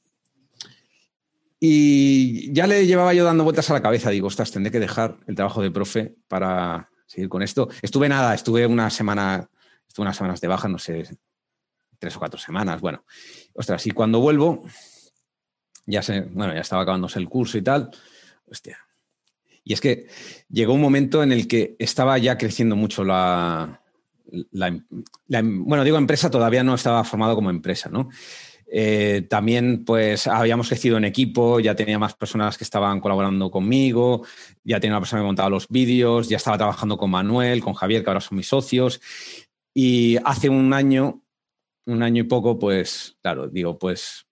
[1.64, 4.10] y ya le llevaba yo dando vueltas a la cabeza.
[4.10, 7.68] Digo, ostras, tendré que dejar el trabajo de profe para seguir con esto.
[7.82, 9.48] Estuve nada, estuve una semana,
[9.86, 11.04] estuve unas semanas de baja, no sé,
[12.00, 12.80] tres o cuatro semanas.
[12.80, 13.04] Bueno,
[13.54, 14.64] ostras, y cuando vuelvo,
[15.86, 17.92] ya se, bueno, ya estaba acabándose el curso y tal.
[18.46, 18.78] Hostia.
[19.62, 20.08] Y es que
[20.48, 23.82] llegó un momento en el que estaba ya creciendo mucho la,
[24.50, 24.82] la
[25.44, 28.10] bueno, digo empresa, todavía no estaba formado como empresa, ¿no?
[28.74, 34.24] Eh, también, pues, habíamos crecido en equipo, ya tenía más personas que estaban colaborando conmigo,
[34.64, 38.02] ya tenía una persona que montaba los vídeos, ya estaba trabajando con Manuel, con Javier,
[38.02, 39.02] que ahora son mis socios.
[39.74, 41.22] Y hace un año,
[41.84, 44.24] un año y poco, pues, claro, digo, pues,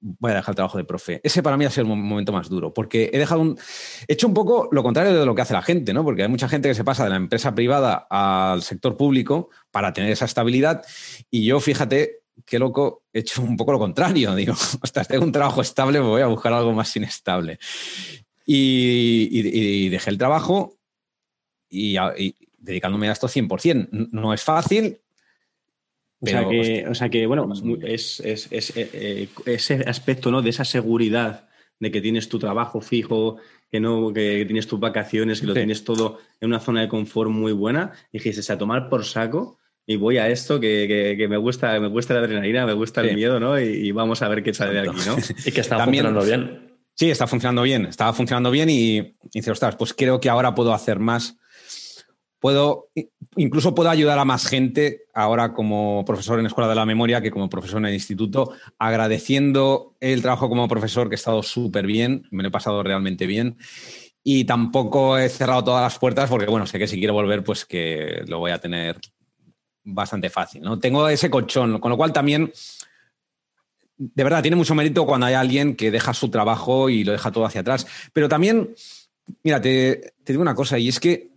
[0.00, 1.20] voy a dejar el trabajo de profe.
[1.24, 3.58] Ese para mí ha sido el momento más duro, porque he dejado un,
[4.06, 6.04] he hecho un poco lo contrario de lo que hace la gente, ¿no?
[6.04, 9.92] Porque hay mucha gente que se pasa de la empresa privada al sector público para
[9.92, 10.84] tener esa estabilidad.
[11.32, 14.34] Y yo, fíjate, qué loco, he hecho un poco lo contrario.
[14.34, 17.58] Digo, hasta tengo un trabajo estable, voy a buscar algo más inestable.
[18.44, 20.78] Y, dejé el trabajo
[21.68, 21.96] y,
[22.58, 23.88] dedicándome a esto 100%.
[24.12, 24.98] No es fácil.
[26.20, 27.50] o, sea que, bueno,
[27.82, 28.36] es, eh,
[28.74, 30.40] eh, ese aspecto ¿no?
[30.40, 31.48] de esa seguridad
[31.78, 33.36] de que tienes tu trabajo fijo,
[33.70, 37.30] que no que tienes tus vacaciones, que lo tienes todo en una zona de confort
[37.30, 39.58] muy buena, dijiste, a tomar por saco
[39.90, 43.16] y voy a esto que, que, me gusta me gusta la adrenalina, me gusta el
[43.16, 43.58] miedo, ¿no?
[43.58, 45.16] Y, vamos a ver qué sale de aquí, ¿no?
[45.46, 46.78] y que está funcionando bien.
[46.94, 50.54] Sí, está funcionando bien, estaba funcionando bien y, y dice, ostras, pues creo que ahora
[50.54, 51.38] puedo hacer más.
[52.38, 52.90] Puedo,
[53.36, 57.30] incluso puedo ayudar a más gente ahora como profesor en Escuela de la Memoria que
[57.30, 62.28] como profesor en el instituto, agradeciendo el trabajo como profesor que ha estado súper bien,
[62.30, 63.56] me lo he pasado realmente bien
[64.22, 67.64] y tampoco he cerrado todas las puertas porque, bueno, sé que si quiero volver, pues
[67.64, 69.00] que lo voy a tener
[69.88, 70.62] bastante fácil.
[70.62, 70.78] ¿no?
[70.78, 72.52] Tengo ese colchón, con lo cual también,
[73.96, 77.32] de verdad, tiene mucho mérito cuando hay alguien que deja su trabajo y lo deja
[77.32, 77.86] todo hacia atrás.
[78.12, 78.74] Pero también,
[79.42, 81.30] mira, te, digo una cosa, y es que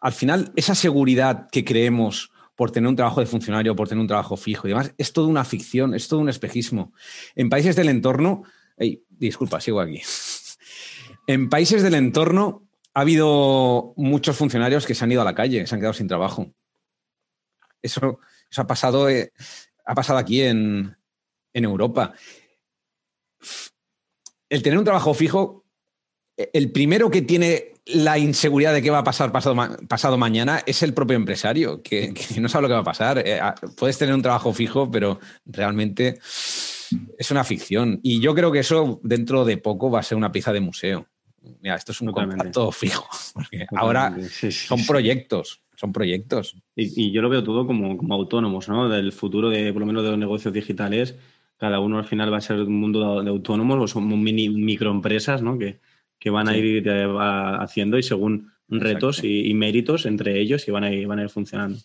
[0.00, 4.06] al final esa seguridad que creemos por tener un trabajo de funcionario, por tener un
[4.06, 4.94] trabajo fijo y demás.
[4.96, 6.92] Es toda una ficción, es todo un espejismo.
[7.34, 8.44] En países del entorno,
[9.08, 10.00] disculpa, sigo aquí.
[11.26, 15.66] En países del entorno ha habido muchos funcionarios que se han ido a la calle,
[15.66, 16.52] se han quedado sin trabajo.
[17.84, 18.18] Eso,
[18.56, 19.32] ha, pasado, eh,
[19.84, 20.96] ha pasado aquí en,
[21.52, 22.14] en Europa.
[24.48, 25.64] El tener un trabajo fijo,
[26.36, 29.56] el primero que tiene la inseguridad de qué va a pasar pasado,
[29.88, 33.22] pasado mañana es el propio empresario, que, no sabe lo que va a pasar.
[33.24, 33.40] Eh,
[33.76, 36.18] puedes tener un trabajo fijo, pero realmente
[37.18, 38.00] es una ficción.
[38.02, 41.06] Y yo creo que eso dentro de poco va a ser una pieza de museo.
[41.60, 43.06] Mira, esto es un contrato fijo.
[43.76, 44.16] ahora
[44.50, 46.56] son proyectos, son proyectos.
[46.74, 48.88] Y, yo lo veo todo como, como autónomos, ¿no?
[48.88, 51.16] Del futuro de, por lo menos, de los negocios digitales.
[51.58, 55.42] Cada uno al final va a ser un mundo de, autónomos o son mini microempresas,
[55.42, 55.58] ¿no?
[55.58, 55.80] Que,
[56.18, 57.06] que van a ir eh,
[57.60, 61.28] haciendo y según retos y, méritos entre ellos y van a ir, van a ir
[61.28, 61.78] funcionando.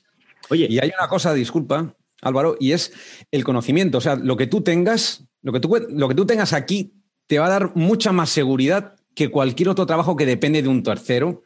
[0.49, 2.93] Oye, y hay una cosa, disculpa, Álvaro, y es
[3.31, 3.97] el conocimiento.
[3.97, 6.93] O sea, lo que tú tengas, lo que tú, lo que tú tengas aquí
[7.27, 10.83] te va a dar mucha más seguridad que cualquier otro trabajo que depende de un
[10.83, 11.43] tercero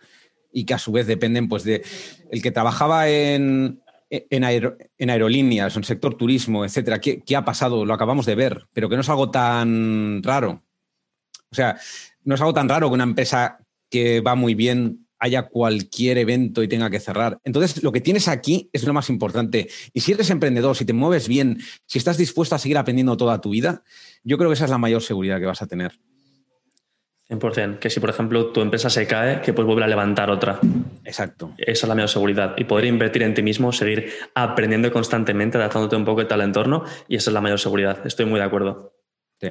[0.54, 1.84] y que a su vez dependen, pues, de
[2.32, 4.44] el que trabajaba en, en,
[4.98, 7.02] en aerolíneas, en sector turismo, etcétera.
[7.02, 7.86] ¿Qué, ¿Qué ha pasado?
[7.86, 10.64] Lo acabamos de ver, pero que no es algo tan raro.
[11.52, 11.78] O sea,
[12.24, 16.62] no es algo tan raro que una empresa que va muy bien haya cualquier evento
[16.64, 17.40] y tenga que cerrar.
[17.46, 19.70] Entonces, lo que tienes aquí es lo más importante.
[19.94, 23.40] Y si eres emprendedor, si te mueves bien, si estás dispuesto a seguir aprendiendo toda
[23.40, 23.84] tu vida,
[24.24, 25.98] yo creo que esa es la mayor seguridad que vas a tener.
[27.30, 27.80] 100%.
[27.80, 30.60] Que si, por ejemplo, tu empresa se cae, que puedes volver a levantar otra.
[31.06, 31.54] Exacto.
[31.58, 32.56] Esa es la mayor seguridad.
[32.58, 37.16] Y poder invertir en ti mismo, seguir aprendiendo constantemente, adaptándote un poco al entorno, y
[37.16, 38.06] esa es la mayor seguridad.
[38.06, 38.94] Estoy muy de acuerdo.
[39.40, 39.50] Sí.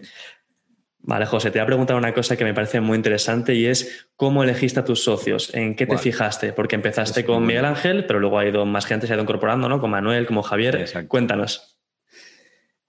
[1.05, 4.07] Vale, José, te voy a preguntar una cosa que me parece muy interesante y es
[4.15, 8.21] cómo elegiste a tus socios, en qué te fijaste, porque empezaste con Miguel Ángel, pero
[8.21, 9.81] luego ha ido más gente, se ha ido incorporando, ¿no?
[9.81, 10.89] Con Manuel, como Javier.
[11.09, 11.81] Cuéntanos.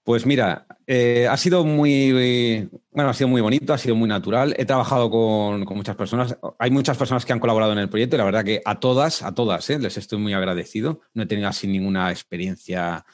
[0.04, 4.54] Pues mira, eh, ha sido muy, bueno, ha sido muy bonito, ha sido muy natural.
[4.58, 6.36] He trabajado con, muchas personas.
[6.58, 9.22] Hay muchas personas que han colaborado en el proyecto y la verdad que a todas,
[9.22, 11.00] a todas, eh, les estoy muy agradecido.
[11.14, 13.06] No he tenido así ninguna experiencia,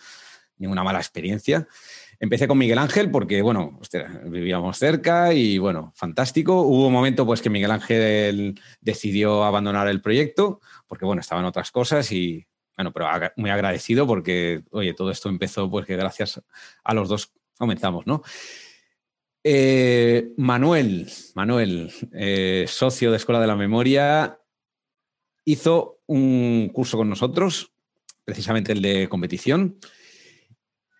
[0.58, 1.68] ninguna mala experiencia.
[2.18, 3.78] Empecé con Miguel Ángel porque, bueno,
[4.26, 6.62] vivíamos cerca y, bueno, fantástico.
[6.62, 11.70] Hubo un momento pues que Miguel Ángel decidió abandonar el proyecto porque, bueno, estaban otras
[11.70, 13.06] cosas y, bueno, pero
[13.36, 16.40] muy agradecido porque, oye, todo esto empezó pues que gracias
[16.82, 18.22] a los dos comenzamos, ¿no?
[19.42, 24.38] Eh, Manuel, Manuel, eh, socio de Escuela de la Memoria,
[25.44, 27.72] hizo un curso con nosotros,
[28.24, 29.78] precisamente el de competición.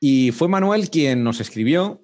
[0.01, 2.03] Y fue Manuel quien nos escribió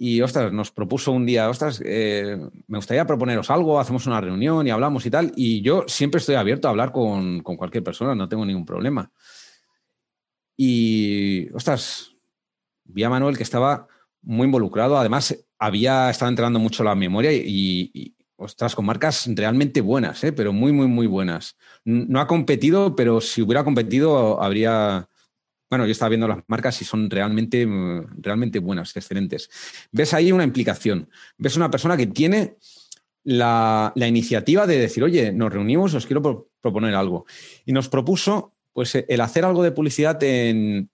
[0.00, 4.64] y, ostras, nos propuso un día, ostras, eh, me gustaría proponeros algo, hacemos una reunión
[4.64, 5.32] y hablamos y tal.
[5.34, 9.10] Y yo siempre estoy abierto a hablar con, cualquier persona, no tengo ningún problema.
[10.56, 12.12] Y, ostras,
[12.84, 13.88] vi a Manuel que estaba
[14.22, 20.22] muy involucrado, además había estado entrenando mucho la memoria y, ostras, con marcas realmente buenas,
[20.22, 20.32] ¿eh?
[20.32, 21.56] pero muy, muy, muy buenas.
[21.84, 25.08] No ha competido, pero si hubiera competido habría
[25.70, 29.50] bueno, yo estaba viendo las marcas y son realmente, mm, realmente buenas, excelentes.
[29.92, 31.10] Ves ahí una implicación.
[31.36, 32.56] Ves una persona que tiene
[33.24, 37.26] la, iniciativa de decir, oye, nos reunimos, os quiero proponer algo.
[37.66, 40.88] Y nos propuso pues, el hacer algo de publicidad en,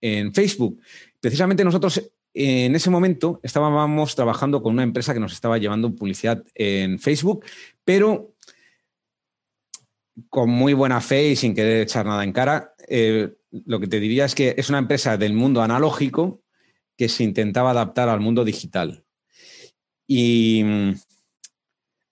[0.00, 0.80] en Facebook.
[1.20, 6.44] Precisamente nosotros en ese momento estábamos trabajando con una empresa que nos estaba llevando publicidad
[6.54, 7.44] en Facebook,
[7.84, 8.34] pero
[10.28, 12.74] con muy buena fe y sin querer echar nada en cara.
[12.88, 13.32] Eh,
[13.66, 16.42] lo que te diría es que es una empresa del mundo analógico
[16.96, 19.04] que se intentaba adaptar al mundo digital.
[20.06, 20.62] Y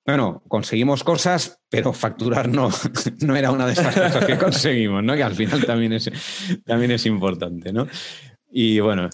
[0.04, 2.70] bueno, conseguimos cosas, pero facturar no,
[3.20, 5.14] no era una de esas cosas que conseguimos, ¿no?
[5.14, 6.10] Que al final también es,
[6.64, 7.86] también es importante, ¿no?
[8.50, 9.08] Y bueno.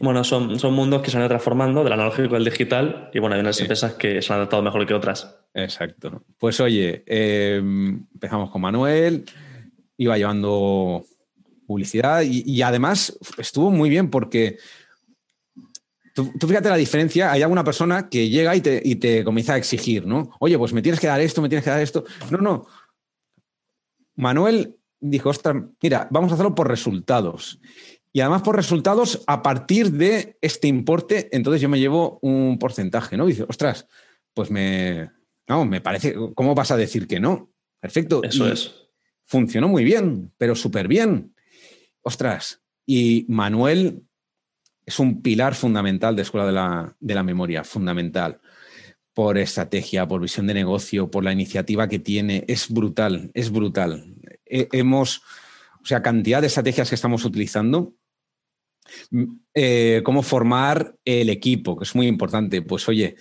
[0.00, 3.34] Bueno, son, son mundos que se han ido transformando del analógico al digital y bueno,
[3.34, 5.36] hay unas empresas que se han adaptado mejor que otras.
[5.54, 6.24] Exacto.
[6.38, 9.24] Pues oye, eh, empezamos con Manuel,
[9.96, 11.04] iba llevando
[11.68, 14.58] publicidad y, además estuvo muy bien porque
[16.14, 19.58] tú, fíjate la diferencia, hay alguna persona que llega y te, y te comienza a
[19.58, 20.30] exigir, ¿no?
[20.40, 22.04] Oye, pues me tienes que dar esto, me tienes que dar esto.
[22.30, 22.66] No, no.
[24.16, 27.60] Manuel dijo, ostras, mira, vamos a hacerlo por resultados.
[28.14, 33.18] Y además por resultados, a partir de este importe, entonces yo me llevo un porcentaje,
[33.18, 33.26] ¿no?
[33.26, 33.86] dice, ostras,
[34.32, 35.10] pues me,
[35.46, 37.52] no, me parece, ¿cómo vas a decir que no?
[37.78, 38.22] Perfecto.
[38.24, 38.74] Eso es.
[39.26, 41.34] Funcionó muy bien, pero súper bien
[42.08, 44.02] ostras, y Manuel
[44.84, 46.46] es un pilar fundamental de Escuela
[46.98, 48.40] de la, Memoria, fundamental
[49.12, 52.44] por estrategia, por visión de negocio, por la iniciativa que tiene.
[52.48, 54.14] Es brutal, es brutal.
[54.46, 55.18] hemos,
[55.82, 57.94] o sea, cantidad de estrategias que estamos utilizando.
[59.10, 62.62] Mm, eh, cómo formar el equipo, que es muy importante.
[62.62, 63.16] Pues oye,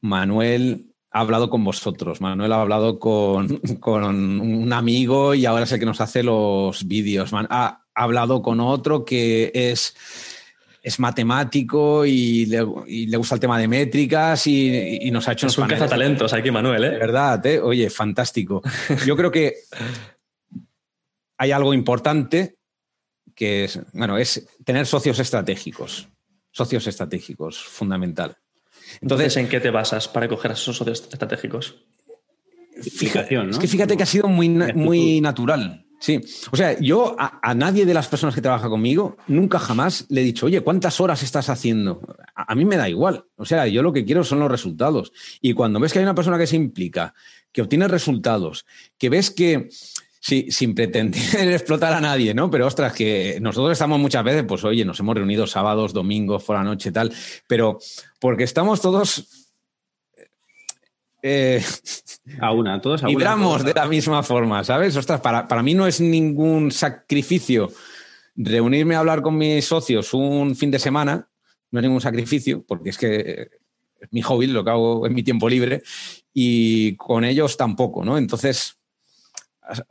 [0.00, 3.60] Manuel ha hablado con vosotros, Manuel ha hablado con,
[4.40, 7.30] un amigo y ahora es el que nos hace los vídeos.
[7.32, 9.94] Ha, hablado con otro que es,
[10.82, 15.46] es matemático y le, gusta el tema de métricas y, nos ha hecho...
[15.46, 16.90] Es un talentos aquí, Manuel, ¿eh?
[16.90, 17.60] De verdad, ¿eh?
[17.60, 18.60] Oye, fantástico.
[19.06, 19.54] Yo creo que
[21.38, 22.56] hay algo importante
[23.36, 26.08] que es, bueno, es tener socios estratégicos.
[26.50, 28.36] Socios estratégicos, fundamental.
[29.00, 31.76] Entonces, ¿en qué te basas para coger a esos socios estratégicos?
[32.80, 33.52] Fijación, ¿no?
[33.52, 35.84] Es que fíjate que ha sido muy, muy natural.
[36.00, 40.20] Sí, o sea, yo a, nadie de las personas que trabaja conmigo nunca jamás le
[40.20, 42.02] he dicho, oye, ¿cuántas horas estás haciendo?
[42.34, 43.24] A, a, mí me da igual.
[43.36, 45.12] O sea, yo lo que quiero son los resultados.
[45.40, 47.14] Y cuando ves que hay una persona que se implica,
[47.52, 48.66] que obtiene resultados,
[48.98, 49.70] que ves que
[50.26, 51.20] Sí, sin pretender
[51.52, 52.50] explotar a nadie, ¿no?
[52.50, 56.56] Pero ostras, que nosotros estamos muchas veces, pues oye, nos hemos reunido sábados, domingos, por
[56.56, 57.12] la noche, tal,
[57.46, 57.78] pero
[58.18, 59.50] porque estamos todos.
[61.22, 61.62] Eh,
[62.40, 64.96] a una, todos a Vibramos de la misma forma, ¿sabes?
[64.96, 67.70] Ostras, para, para mí no es ningún sacrificio
[68.34, 71.28] reunirme a hablar con mis socios un fin de semana,
[71.70, 73.50] no es ningún sacrificio, porque es que
[74.00, 75.82] es mi hobby, lo que hago en mi tiempo libre,
[76.32, 78.16] y con ellos tampoco, ¿no?
[78.16, 78.78] Entonces,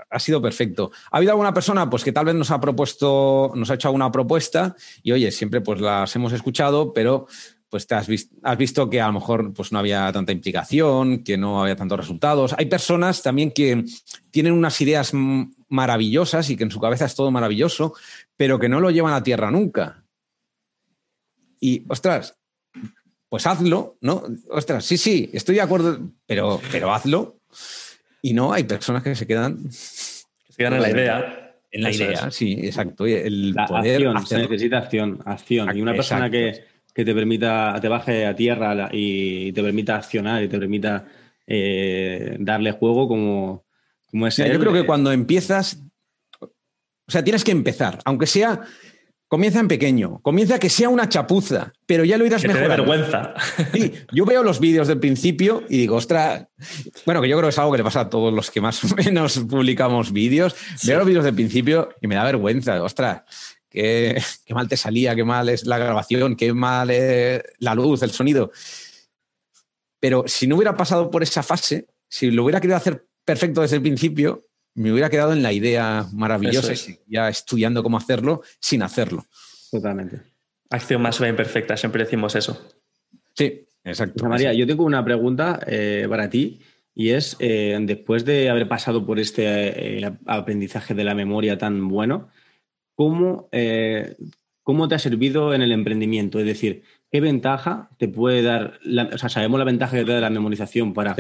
[0.10, 0.92] ha, sido perfecto.
[1.12, 4.12] ¿Ha habido alguna persona pues, que tal vez nos ha propuesto, nos ha hecho alguna
[4.12, 7.28] propuesta y oye, siempre pues las hemos escuchado, pero
[7.70, 11.60] pues te has, visto que a lo mejor pues, no había tanta implicación, que no
[11.60, 12.54] había tantos resultados.
[12.58, 13.84] Hay personas también que
[14.30, 15.12] tienen unas ideas
[15.70, 17.96] maravillosas y que en su cabeza es todo maravilloso,
[18.38, 20.06] pero que no lo llevan a tierra nunca.
[21.60, 22.38] Y, ostras,
[23.28, 24.24] pues hazlo, ¿no?
[24.52, 27.40] Ostras, sí, sí, estoy de acuerdo, pero, pero hazlo
[28.26, 29.70] y no, hay personas que se quedan.
[29.70, 30.24] se
[30.58, 31.56] quedan en la idea.
[31.70, 33.06] En la idea, sí, exacto.
[33.06, 35.78] El la acción, se necesita acción, acción.
[35.78, 40.48] Y una persona que, te permita, te baje a tierra y te permita accionar y
[40.48, 41.06] te permita
[41.46, 43.66] eh, darle juego como,
[44.10, 44.38] como es.
[44.38, 45.84] yo creo que cuando empiezas,
[46.40, 48.62] o sea, tienes que empezar, aunque sea
[49.34, 52.68] Comienza en pequeño, comienza que sea una chapuza, pero ya lo irás mejor.
[52.68, 53.34] vergüenza.
[53.74, 56.46] Sí, yo veo los vídeos del principio y digo, ostras,
[57.04, 58.84] bueno, que yo creo que es algo que le pasa a todos los que más
[58.84, 60.56] o menos publicamos vídeos.
[60.84, 63.24] Veo los vídeos del principio y me da vergüenza, ostras,
[63.68, 68.04] qué, qué, mal te salía, qué mal es la grabación, qué mal es la luz,
[68.04, 68.52] el sonido.
[70.00, 73.78] Pero si no hubiera pasado por esa fase, si lo hubiera querido hacer perfecto desde
[73.78, 74.44] el principio,
[74.76, 76.74] me hubiera quedado en la idea maravillosa
[77.08, 79.26] ya estudiando cómo hacerlo sin hacerlo.
[79.72, 80.22] Totalmente.
[80.70, 82.68] Acción más o imperfecta, siempre decimos eso.
[83.36, 84.28] Sí, exacto.
[84.28, 86.62] María, yo tengo una pregunta eh, para ti
[86.96, 91.88] y es, eh, después de haber pasado por este eh, aprendizaje de la memoria tan
[91.88, 92.30] bueno,
[92.96, 93.50] ¿cómo,
[94.62, 96.40] ¿cómo te ha servido en el emprendimiento?
[96.40, 98.80] Es decir, ¿qué ventaja te puede dar?
[99.14, 101.16] o sea, sabemos la ventaja que te da la memorización para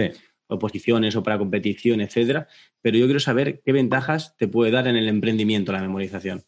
[0.53, 2.47] oposiciones o para competición, etcétera.
[2.81, 6.43] Pero yo quiero saber qué ventajas te puede dar en el emprendimiento la memorización.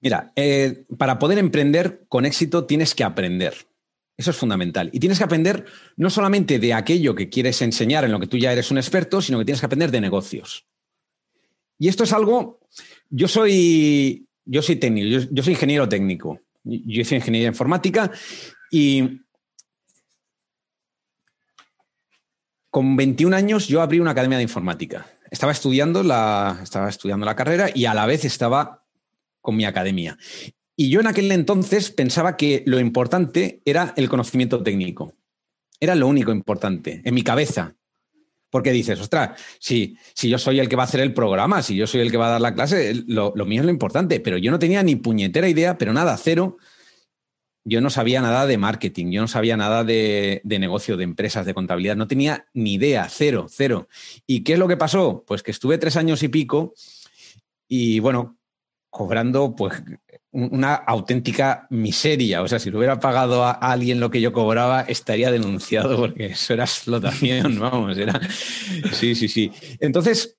[0.00, 3.54] Mira, eh, para poder emprender con éxito tienes que aprender.
[4.16, 4.90] Eso es fundamental.
[4.92, 5.64] Y tienes que aprender
[5.96, 9.20] no solamente de aquello que quieres enseñar en lo que tú ya eres un experto,
[9.20, 10.66] sino que tienes que aprender de negocios.
[11.78, 12.60] Y esto es algo,
[13.10, 16.40] yo soy, yo soy técnico, yo, yo soy ingeniero técnico.
[16.64, 18.10] Yo hice ingeniería informática
[18.70, 19.20] y
[22.74, 25.06] Con 21 años yo abrí una academia de informática.
[25.30, 28.82] Estaba estudiando la, estaba estudiando la carrera y a la vez estaba
[29.40, 30.18] con mi academia.
[30.74, 35.14] Y yo en aquel entonces pensaba que lo importante era el conocimiento técnico.
[35.78, 37.76] Era lo único importante, en mi cabeza.
[38.50, 41.76] Porque dices, ostras, si, si yo soy el que va a hacer el programa, si
[41.76, 44.18] yo soy el que va a dar la clase, lo, lo mío es lo importante.
[44.18, 46.56] Pero yo no tenía ni puñetera idea, pero nada, cero,
[47.64, 51.54] yo no sabía nada de marketing, yo no sabía nada de, negocio, de empresas, de
[51.54, 53.88] contabilidad, no tenía ni idea, cero, cero.
[54.26, 55.24] ¿Y qué es lo que pasó?
[55.26, 56.74] Pues que estuve tres años y pico
[57.66, 58.36] y bueno,
[58.90, 59.82] cobrando pues
[60.30, 62.42] una auténtica miseria.
[62.42, 66.26] O sea, si lo hubiera pagado a alguien lo que yo cobraba, estaría denunciado porque
[66.26, 68.20] eso era explotación, vamos, era...
[68.92, 69.50] Sí, sí, sí.
[69.80, 70.36] Entonces,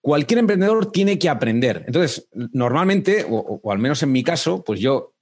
[0.00, 1.82] cualquier emprendedor tiene que aprender.
[1.88, 5.14] Entonces, normalmente, o al menos en mi caso, pues yo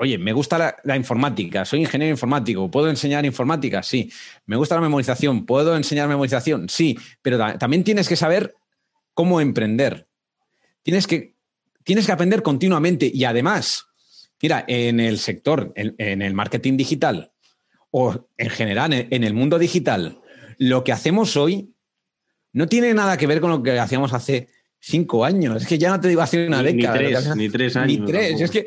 [0.00, 3.82] Oye, me gusta la, informática, soy ingeniero informático, ¿puedo enseñar informática?
[3.82, 4.08] Sí.
[4.46, 6.68] Me gusta la memorización, ¿puedo enseñar memorización?
[6.68, 6.96] Sí.
[7.20, 8.54] Pero también tienes que saber
[9.12, 10.06] cómo emprender.
[10.84, 11.34] Tienes que,
[11.82, 13.86] tienes que aprender continuamente y además,
[14.40, 17.32] mira, en el sector, en, el marketing digital
[17.90, 20.20] o en general en el mundo digital,
[20.58, 21.74] lo que hacemos hoy
[22.52, 25.62] no tiene nada que ver con lo que hacíamos hace cinco años.
[25.62, 26.98] Es que ya no te digo hace una Ni- ni década.
[26.98, 28.40] tres, ni tres años Ni tres.
[28.40, 28.66] Es que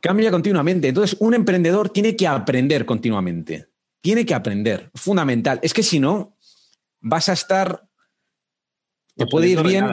[0.00, 0.88] cambia continuamente.
[0.88, 3.68] Entonces, un emprendedor tiene que aprender continuamente.
[4.00, 4.90] Tiene que aprender.
[4.94, 5.60] Fundamental.
[5.62, 6.36] Es que si no,
[7.00, 7.86] vas a estar.
[9.16, 9.86] Te puede ir bien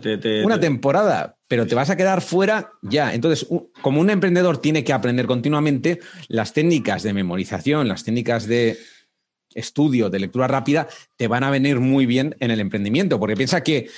[0.00, 3.12] te- te- una te- temporada, pero te vas a quedar fuera ya.
[3.12, 3.46] Entonces,
[3.82, 8.78] como un emprendedor tiene que aprender continuamente, las técnicas de memorización, las técnicas de
[9.54, 13.62] estudio, de lectura rápida, te van a venir muy bien en el emprendimiento, porque piensa
[13.62, 13.88] que,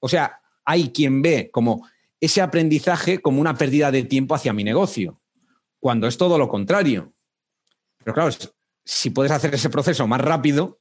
[0.00, 1.86] o sea, hay quien ve como
[2.24, 5.20] ese aprendizaje como una pérdida de tiempo hacia mi negocio,
[5.80, 7.12] cuando es todo lo contrario.
[7.98, 8.30] Pero claro,
[8.84, 10.80] si puedes hacer ese proceso más rápido,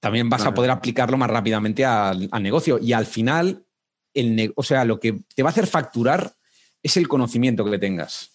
[0.00, 2.78] también vas a poder aplicarlo más rápidamente al, al negocio.
[2.80, 3.64] Y al final,
[4.14, 6.32] el ne- o sea, lo que te va a hacer facturar
[6.82, 8.30] es el conocimiento que tengas.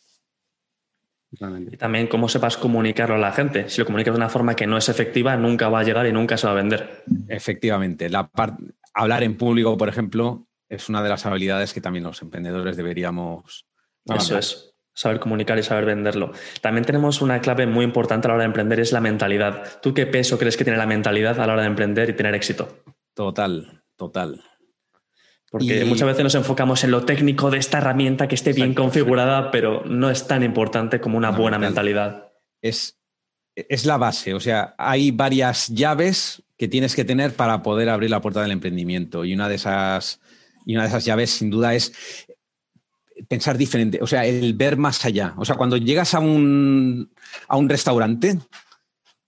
[1.32, 3.68] Y también cómo sepas comunicarlo a la gente.
[3.70, 6.14] Si lo comunicas de una forma que no es efectiva, nunca va a llegar y
[6.14, 7.04] nunca se va a vender.
[7.28, 8.10] Efectivamente.
[8.10, 8.30] La
[8.94, 13.66] hablar en público, por ejemplo, es una de las habilidades que también los emprendedores deberíamos.
[14.06, 14.72] Eso es.
[14.94, 16.32] Saber comunicar y saber venderlo.
[16.62, 19.82] También tenemos una clave muy importante a la hora de emprender, es la mentalidad.
[19.82, 22.34] ¿Tú qué peso crees que tiene la mentalidad a la hora de emprender y tener
[22.34, 22.84] éxito?
[23.14, 24.42] Total, total.
[25.52, 28.70] Porque Y- muchas veces nos enfocamos en lo técnico de esta herramienta que esté bien
[28.70, 28.84] Exacto.
[28.84, 32.32] configurada, pero no es tan importante como una buena mentalidad.
[32.62, 32.98] Es,
[33.56, 34.34] es la base.
[34.34, 38.52] O sea, hay varias llaves que tienes que tener para poder abrir la puerta del
[38.52, 39.26] emprendimiento.
[39.26, 40.22] Y una de esas,
[40.66, 41.94] y una de esas llaves, sin duda, es
[43.28, 44.00] pensar diferente.
[44.02, 45.34] O sea, el ver más allá.
[45.38, 47.12] O sea, cuando llegas a un,
[47.48, 48.40] a un restaurante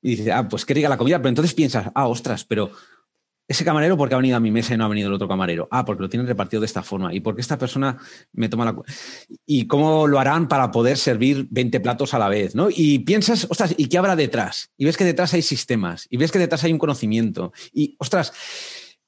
[0.01, 2.71] y dices, ah, pues qué rica la comida, pero entonces piensas, ah, ostras, pero
[3.47, 5.27] ese camarero, ¿por qué ha venido a mi mesa y no ha venido el otro
[5.29, 5.69] camarero?
[5.71, 7.13] Ah, porque lo tienen repartido de esta forma.
[7.13, 7.97] ¿Y por qué esta persona
[8.33, 8.75] me toma la...
[9.45, 12.55] ¿Y cómo lo harán para poder servir 20 platos a la vez?
[12.55, 12.67] ¿no?
[12.69, 14.71] Y piensas, ostras, ¿y qué habrá detrás?
[14.77, 17.53] Y ves que detrás hay sistemas, y ves que detrás hay un conocimiento.
[17.71, 18.33] Y, ostras,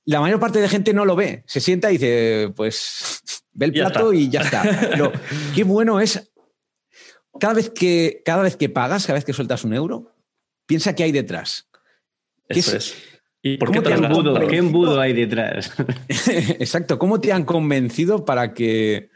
[0.05, 1.43] la mayor parte de gente no lo ve.
[1.45, 3.21] Se sienta y dice, pues,
[3.53, 4.63] ve el plato y ya está.
[4.91, 5.11] Pero
[5.55, 6.31] qué bueno es,
[7.39, 10.15] cada vez, que, cada vez que pagas, cada vez que sueltas un euro,
[10.65, 11.69] piensa qué hay detrás.
[12.47, 12.95] ¿Qué Eso es- es.
[13.41, 15.71] ¿Y por qué te han embudo, ¿Qué embudo hay detrás?
[16.59, 16.99] Exacto.
[16.99, 19.11] ¿Cómo te han convencido para que,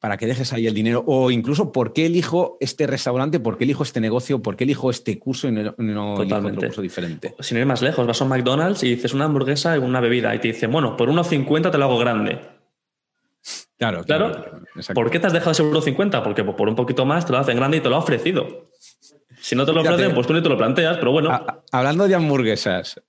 [0.00, 1.02] para que dejes ahí el dinero?
[1.06, 3.40] O incluso, ¿por qué elijo este restaurante?
[3.40, 4.40] ¿Por qué elijo este negocio?
[4.42, 7.34] ¿Por qué elijo este curso y no, no elijo otro curso diferente?
[7.40, 10.34] Sin ir más lejos, vas a un McDonald's y dices una hamburguesa y una bebida
[10.34, 12.40] y te dicen, bueno, por 1,50 te lo hago grande.
[13.78, 14.28] Claro, Claro.
[14.74, 14.94] exacto.
[14.94, 16.22] ¿Por qué te has dejado ese 1,50?
[16.22, 18.70] Porque por un poquito más te lo hacen grande y te lo ha ofrecido.
[19.40, 19.94] Si no te lo Fíjate.
[19.96, 21.30] ofrecen, pues tú ni te lo planteas, pero bueno.
[21.30, 23.00] A- hablando de hamburguesas,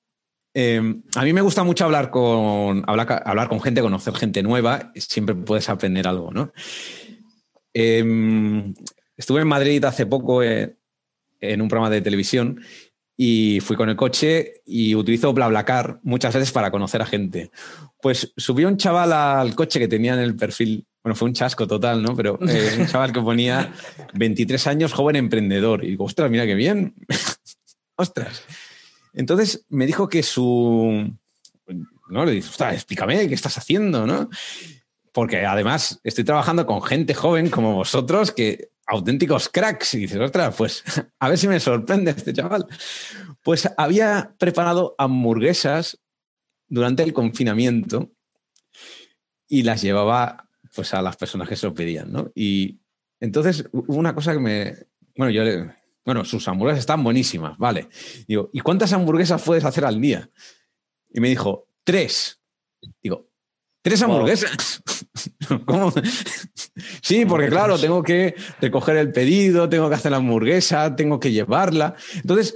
[0.60, 0.82] eh,
[1.16, 4.92] a mí me gusta mucho hablar con, hablar, hablar con gente, conocer gente nueva.
[4.96, 6.52] Siempre puedes aprender algo, ¿no?
[7.76, 8.74] Eh,
[9.16, 10.76] estuve en Madrid hace poco eh,
[11.42, 12.60] en un programa de televisión
[13.16, 17.52] y fui con el coche y utilizo BlaBlaCar muchas veces para conocer a gente.
[18.02, 21.68] Pues subió un chaval al coche que tenía en el perfil, bueno, fue un chasco
[21.68, 22.16] total, ¿no?
[22.16, 23.72] Pero eh, un chaval que ponía
[24.16, 25.84] 23 años, joven emprendedor.
[25.84, 26.96] Y digo, ostras, mira qué bien.
[27.96, 28.44] ostras.
[29.18, 31.12] Entonces me dijo que su...
[32.10, 34.30] No, le dije, explícame qué estás haciendo, ¿no?
[35.12, 39.96] Porque además estoy trabajando con gente joven como vosotros que auténticos cracks.
[39.96, 40.84] Y dices, ostras, pues
[41.20, 42.68] a ver si me sorprende este chaval.
[43.42, 46.00] Pues había preparado hamburguesas
[46.68, 48.12] durante el confinamiento
[49.48, 52.32] y las llevaba pues a las personas que se lo pedían, ¿no?
[52.36, 52.80] Y
[53.20, 54.76] entonces hubo una cosa que me...
[55.16, 55.76] Bueno, yo le...
[56.08, 57.90] Bueno, sus hamburguesas están buenísimas, vale.
[58.30, 60.30] Digo, ¿y cuántas hamburguesas puedes hacer al día?
[61.14, 62.40] Y me dijo, tres.
[63.04, 63.30] Digo,
[63.82, 64.12] ¿tres Wow.
[64.14, 64.82] hamburguesas?
[65.66, 65.92] ¿Cómo?
[67.02, 71.34] Sí, porque claro, tengo que recoger el pedido, tengo que hacer la hamburguesa, tengo que
[71.34, 71.94] llevarla.
[72.16, 72.56] Entonces,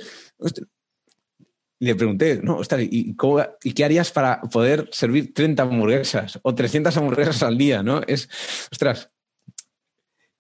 [1.82, 6.56] le pregunté, no, ostras, ¿y, cómo- ¿y qué harías para poder servir 30 hamburguesas o
[6.56, 7.84] 300 hamburguesas al día?
[7.84, 8.02] ¿no?
[8.08, 8.30] Es,
[8.72, 9.12] ostras,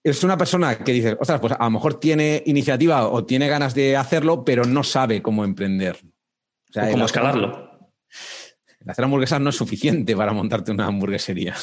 [0.03, 3.73] es una persona que dice, ostras, pues a lo mejor tiene iniciativa o tiene ganas
[3.75, 5.97] de hacerlo, pero no sabe cómo emprender.
[6.69, 7.71] O sea, O cómo hacer- escalarlo.
[8.87, 11.55] Hacer hamburguesas no es suficiente para montarte una hamburguesería.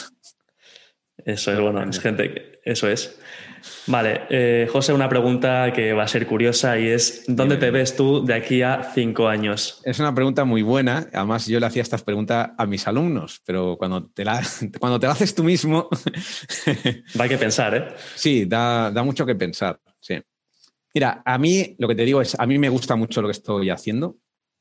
[1.24, 2.60] Eso es, bueno, es gente que...
[2.64, 3.18] Eso es.
[3.86, 7.96] Vale, eh, José, una pregunta que va a ser curiosa y es, ¿dónde te ves
[7.96, 9.80] tú de aquí a cinco años?
[9.84, 11.08] Es una pregunta muy buena.
[11.12, 14.42] Además, yo le hacía estas preguntas a mis alumnos, pero cuando te la,
[14.80, 15.88] cuando te la haces tú mismo,
[17.18, 17.94] Va a que pensar, ¿eh?
[18.14, 19.80] sí, da, da mucho que pensar.
[20.00, 20.20] Sí.
[20.94, 23.32] Mira, a mí lo que te digo es, a mí me gusta mucho lo que
[23.32, 24.16] estoy haciendo.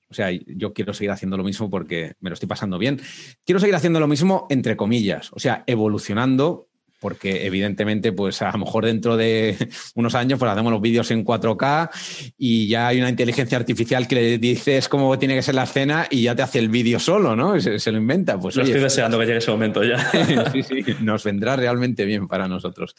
[0.10, 3.00] O sea, yo quiero seguir haciendo lo mismo porque me lo estoy pasando bien.
[3.46, 6.68] Quiero seguir haciendo lo mismo entre comillas, o sea, evolucionando
[7.00, 9.56] porque evidentemente, pues a lo mejor dentro de
[9.96, 11.90] unos años, pues hacemos los vídeos en 4K
[12.38, 16.08] y ya hay una inteligencia artificial que le dices cómo tiene que ser la escena
[16.10, 17.60] y ya te hace el vídeo solo, ¿no?
[17.60, 18.40] Se, lo inventa.
[18.40, 20.12] Pues, lo estoy deseando que llegue ese momento ya.
[20.52, 22.96] sí, sí, nos vendrá realmente bien para nosotros.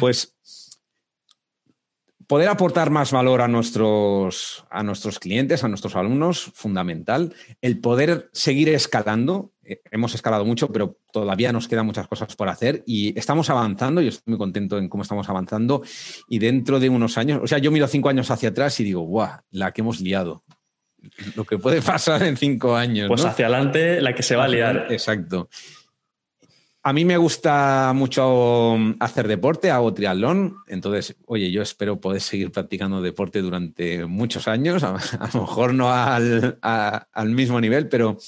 [0.00, 0.34] Pues
[2.26, 7.34] poder aportar más valor a nuestros, a nuestros clientes, a nuestros alumnos, fundamental.
[7.60, 9.52] El poder seguir escalando.
[9.64, 14.00] Eh, hemos escalado mucho, pero todavía nos quedan muchas cosas por hacer y estamos avanzando.
[14.00, 15.82] Yo estoy muy contento en cómo estamos avanzando.
[16.28, 19.02] Y dentro de unos años, o sea, yo miro cinco años hacia atrás y digo,
[19.02, 19.40] ¡guau!
[19.50, 20.44] La que hemos liado.
[21.36, 23.08] Lo que puede pasar en cinco años.
[23.08, 24.86] Pues hacia adelante, la que se va a liar.
[24.90, 25.48] Exacto.
[26.86, 32.52] A mí me gusta mucho hacer deporte, hago triatlón, entonces, oye, yo espero poder seguir
[32.52, 34.98] practicando deporte durante muchos años, a,
[35.32, 38.18] lo mejor no al, mismo nivel, pero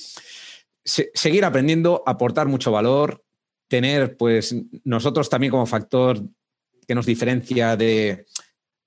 [0.83, 3.23] seguir aprendiendo, aportar mucho valor,
[3.69, 6.23] tener, pues, nosotros también como factor
[6.89, 8.25] que nos diferencia de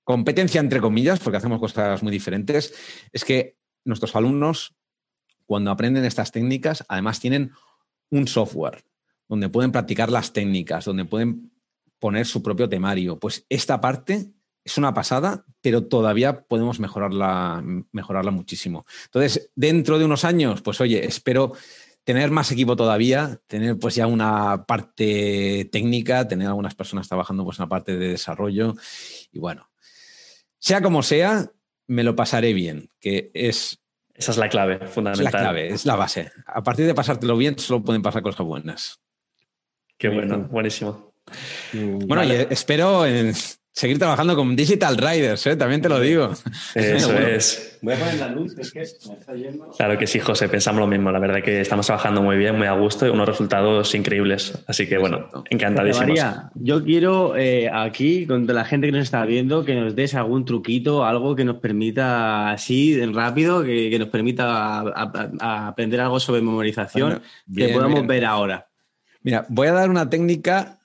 [0.02, 2.74] competencia, entre comillas, porque hacemos cosas muy diferentes,
[3.12, 4.74] es que nuestros alumnos,
[5.46, 7.52] cuando aprenden estas técnicas, además tienen
[8.10, 8.82] un software
[9.30, 11.52] donde pueden practicar las técnicas, donde pueden
[12.00, 13.16] poner su propio temario.
[13.16, 14.32] Pues esta parte
[14.64, 17.62] es una pasada, pero todavía podemos mejorarla,
[17.92, 18.84] mejorarla muchísimo.
[19.04, 21.52] Entonces, dentro de unos años, pues oye, espero
[22.02, 27.60] tener más equipo todavía, tener pues ya una parte técnica, tener algunas personas trabajando pues
[27.60, 28.74] en la parte de desarrollo
[29.30, 29.70] y bueno,
[30.58, 31.52] sea como sea,
[31.86, 33.80] me lo pasaré bien, que es
[34.12, 35.26] esa es la clave, fundamental.
[35.28, 36.32] Es la clave, es la base.
[36.46, 39.00] A partir de pasártelo bien, solo pueden pasar cosas buenas.
[40.00, 41.12] Qué bueno, buenísimo.
[41.74, 43.04] Bueno, y espero
[43.70, 45.56] seguir trabajando con Digital Riders, ¿eh?
[45.56, 46.32] también te lo digo.
[46.74, 47.78] Eso es.
[47.82, 49.68] Voy a poner la luz, es que me está yendo.
[49.76, 51.12] Claro que sí, José, pensamos lo mismo.
[51.12, 54.64] La verdad que estamos trabajando muy bien, muy a gusto y unos resultados increíbles.
[54.66, 56.08] Así que bueno, encantadísimos.
[56.08, 60.14] María, yo quiero eh, aquí, con la gente que nos está viendo, que nos des
[60.14, 64.80] algún truquito, algo que nos permita así, rápido, que, nos permita
[65.68, 67.20] aprender algo sobre memorización
[67.54, 68.69] que podamos ver ahora.
[69.22, 70.78] Mira, voy a dar una técnica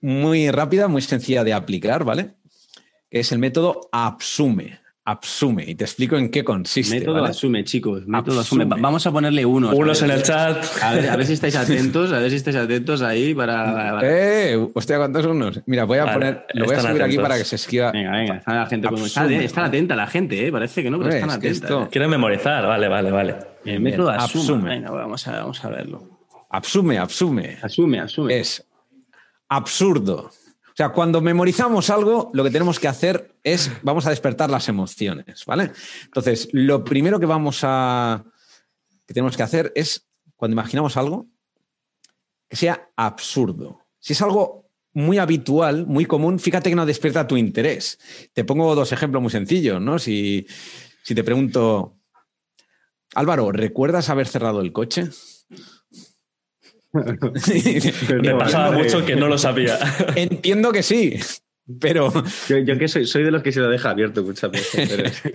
[0.00, 2.34] muy rápida, muy sencilla de aplicar, ¿vale?
[3.10, 4.80] Que es el método Absume.
[5.08, 5.64] Absume.
[5.68, 6.98] Y te explico en qué consiste.
[6.98, 8.08] Método Absume, chicos.
[8.08, 8.64] Método Absume.
[8.64, 9.72] Vamos a ponerle unos.
[9.72, 10.64] Unos en el chat.
[10.82, 14.00] A ver, si estáis atentos, a ver si estáis atentos ahí para.
[14.02, 14.68] ¡Eh!
[14.74, 15.60] Hostia, ¿cuántos unos?
[15.66, 16.46] Mira, voy a poner.
[16.54, 17.92] Lo voy a subir aquí para que se esquiva.
[17.92, 18.36] Venga, venga.
[18.38, 18.88] Está la gente
[19.44, 20.50] está, atenta la gente, ¿eh?
[20.50, 21.84] Parece que no, pero están atentos.
[21.84, 21.88] Eh.
[21.90, 22.66] Quieren memorizar.
[22.66, 23.36] Vale, vale, vale.
[23.64, 24.70] El método Absume.
[24.70, 26.15] Venga, vamos a, vamos a verlo.
[26.50, 27.58] Absume, absume.
[27.62, 28.38] Asume, asume.
[28.38, 28.64] Es
[29.48, 30.30] absurdo.
[30.76, 34.68] O sea, cuando memorizamos algo, lo que tenemos que hacer es, vamos a despertar las
[34.68, 35.72] emociones, ¿vale?
[36.04, 38.24] Entonces, lo primero que vamos a,
[39.06, 41.28] que tenemos que hacer es, cuando imaginamos algo,
[42.46, 43.80] que sea absurdo.
[43.98, 47.98] Si es algo muy habitual, muy común, fíjate que no despierta tu interés.
[48.34, 49.98] Te pongo dos ejemplos muy sencillos, ¿no?
[49.98, 50.46] Si,
[51.02, 51.96] si te pregunto,
[53.14, 55.08] Álvaro, ¿recuerdas haber cerrado el coche?
[58.22, 59.78] Me pasaba mucho que no lo sabía.
[60.16, 61.18] Entiendo que sí,
[61.80, 62.12] pero.
[62.48, 65.22] Yo, que soy, soy de los que se lo deja abierto muchas veces.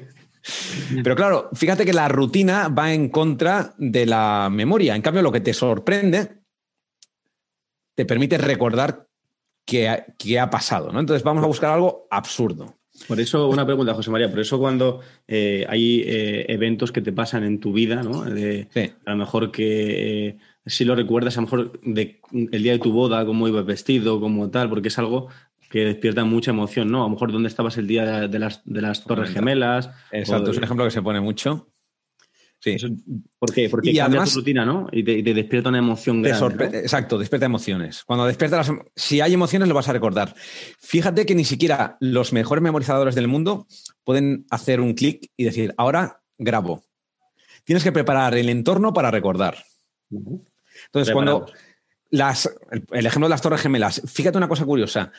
[1.03, 1.15] Pero...
[1.15, 4.95] claro, fíjate que la rutina va en contra de la memoria.
[4.95, 6.41] En cambio, lo que te sorprende
[7.95, 9.07] te permite recordar
[9.65, 10.91] qué ha, pasado.
[10.91, 10.99] ¿no?
[10.99, 12.75] Entonces vamos a buscar algo absurdo.
[13.07, 17.13] Por eso, una pregunta, José María, por eso cuando eh, hay eh, eventos que te
[17.13, 18.23] pasan en tu vida, ¿no?
[18.23, 22.79] A lo mejor que eh, si lo recuerdas a lo mejor de, el día de
[22.79, 25.29] tu boda, cómo ibas vestido, como tal, porque es algo
[25.69, 26.99] que despierta mucha emoción, ¿no?
[27.01, 29.89] A lo mejor dónde estabas el día de las, de las Torres Gemelas.
[30.11, 31.71] Exacto, es un ejemplo que se pone mucho.
[32.59, 32.75] Sí.
[33.39, 33.69] ¿Por qué?
[33.69, 34.87] Porque cambia tu rutina, ¿no?
[34.91, 36.79] Y te, despierta una emoción grande.
[36.79, 38.03] Exacto, despierta emociones.
[38.03, 40.35] Cuando despierta las, si hay emociones, lo vas a recordar.
[40.79, 43.65] Fíjate que ni siquiera los mejores memorizadores del mundo
[44.03, 46.83] pueden hacer un clic y decir, ahora grabo.
[47.63, 49.57] Tienes que preparar el entorno para recordar.
[50.85, 51.47] Entonces, cuando
[52.09, 55.11] las, el, ejemplo de las Torres Gemelas, fíjate una cosa curiosa.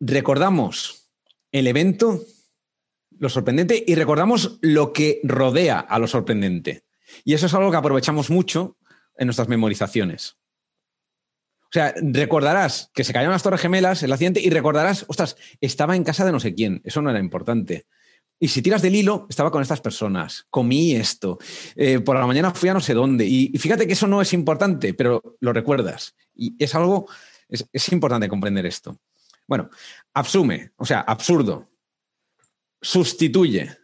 [0.00, 1.10] Recordamos
[1.52, 2.20] el evento,
[3.18, 6.84] lo sorprendente, y recordamos lo que rodea a lo sorprendente.
[7.24, 8.76] Y eso es algo que aprovechamos mucho
[9.16, 10.36] en nuestras memorizaciones.
[11.64, 15.96] O sea, recordarás que se cayeron las Torres Gemelas, el accidente, y recordarás, ostras, estaba
[15.96, 16.80] en casa de no sé quién.
[16.84, 17.86] Eso no era importante.
[18.38, 21.38] Y si tiras del hilo, estaba con estas personas, comí esto,
[21.76, 23.24] eh, por la mañana fui a no sé dónde.
[23.26, 26.14] Y, fíjate que eso no es importante, pero lo recuerdas.
[26.34, 27.06] Y es algo,
[27.48, 28.98] es, es importante comprender esto.
[29.46, 29.70] Bueno,
[30.12, 31.70] absume, o sea, absurdo.
[32.80, 33.78] Sustituye.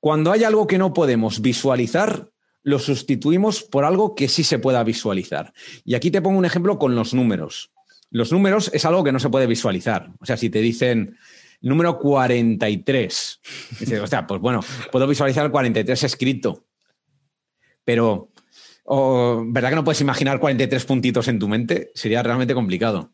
[0.00, 2.30] Cuando hay algo que no podemos visualizar,
[2.62, 5.52] lo sustituimos por algo que sí se pueda visualizar.
[5.84, 7.72] Y aquí te pongo un ejemplo con los números.
[8.10, 10.10] los números es algo que no se puede visualizar.
[10.20, 11.18] O sea, si te dicen
[11.60, 13.40] número 43,
[13.80, 14.60] dices, o sea, pues bueno,
[14.92, 16.66] puedo visualizar el 43 escrito,
[17.84, 18.30] pero
[18.86, 21.90] ¿verdad que no puedes imaginar 43 puntitos en tu mente?
[21.94, 23.12] Sería realmente complicado.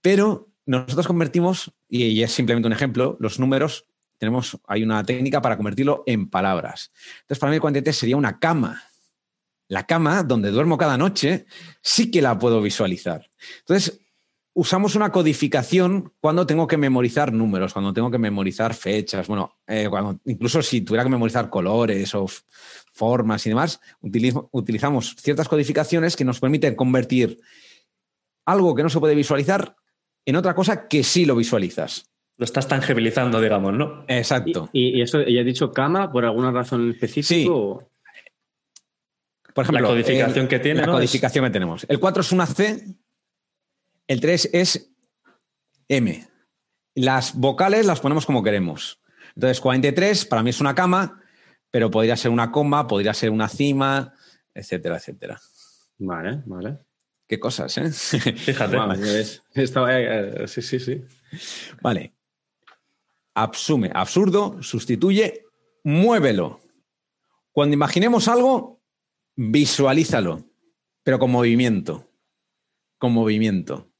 [0.00, 3.86] Pero nosotros convertimos, y es simplemente un ejemplo, los números,
[4.18, 6.90] tenemos, hay una técnica para convertirlo en palabras.
[7.20, 8.82] Entonces, para mí el 43 sería una cama.
[9.68, 11.46] La cama donde duermo cada noche
[11.82, 13.30] sí que la puedo visualizar.
[13.58, 14.00] Entonces,
[14.56, 19.86] usamos una codificación cuando tengo que memorizar números, cuando tengo que memorizar fechas, bueno, eh,
[19.90, 22.26] cuando, incluso si tuviera que memorizar colores o
[22.92, 27.38] formas y demás, utilizamos ciertas codificaciones que nos permiten convertir
[28.46, 29.76] algo que no se puede visualizar
[30.24, 32.10] en otra cosa que sí lo visualizas.
[32.38, 34.06] Lo estás tangibilizando, digamos, ¿no?
[34.08, 34.70] Exacto.
[34.72, 37.50] ¿Y, eso, ella ha dicho cama por alguna razón específica?
[37.50, 37.90] Por
[39.64, 40.80] ejemplo, la codificación que tiene.
[40.80, 41.84] La codificación que tenemos.
[41.88, 42.82] El 4 es una C,
[44.06, 44.92] el 3 es
[45.88, 46.26] M.
[46.94, 49.00] Las vocales las ponemos como queremos.
[49.34, 51.20] Entonces, 43 para mí es una cama,
[51.70, 54.14] pero podría ser una coma, podría ser una cima,
[54.54, 55.40] etcétera, etcétera.
[55.98, 56.78] Vale, vale.
[57.26, 57.90] Qué cosas, ¿eh?
[58.36, 58.76] Fíjate.
[59.54, 61.04] Eh, sí, sí, sí.
[61.82, 62.14] Vale.
[63.34, 65.44] Absume, absurdo, sustituye,
[65.84, 66.60] muévelo.
[67.52, 68.80] Cuando imaginemos algo,
[69.34, 70.44] visualízalo,
[71.02, 72.10] pero con movimiento.
[72.98, 73.90] Con movimiento.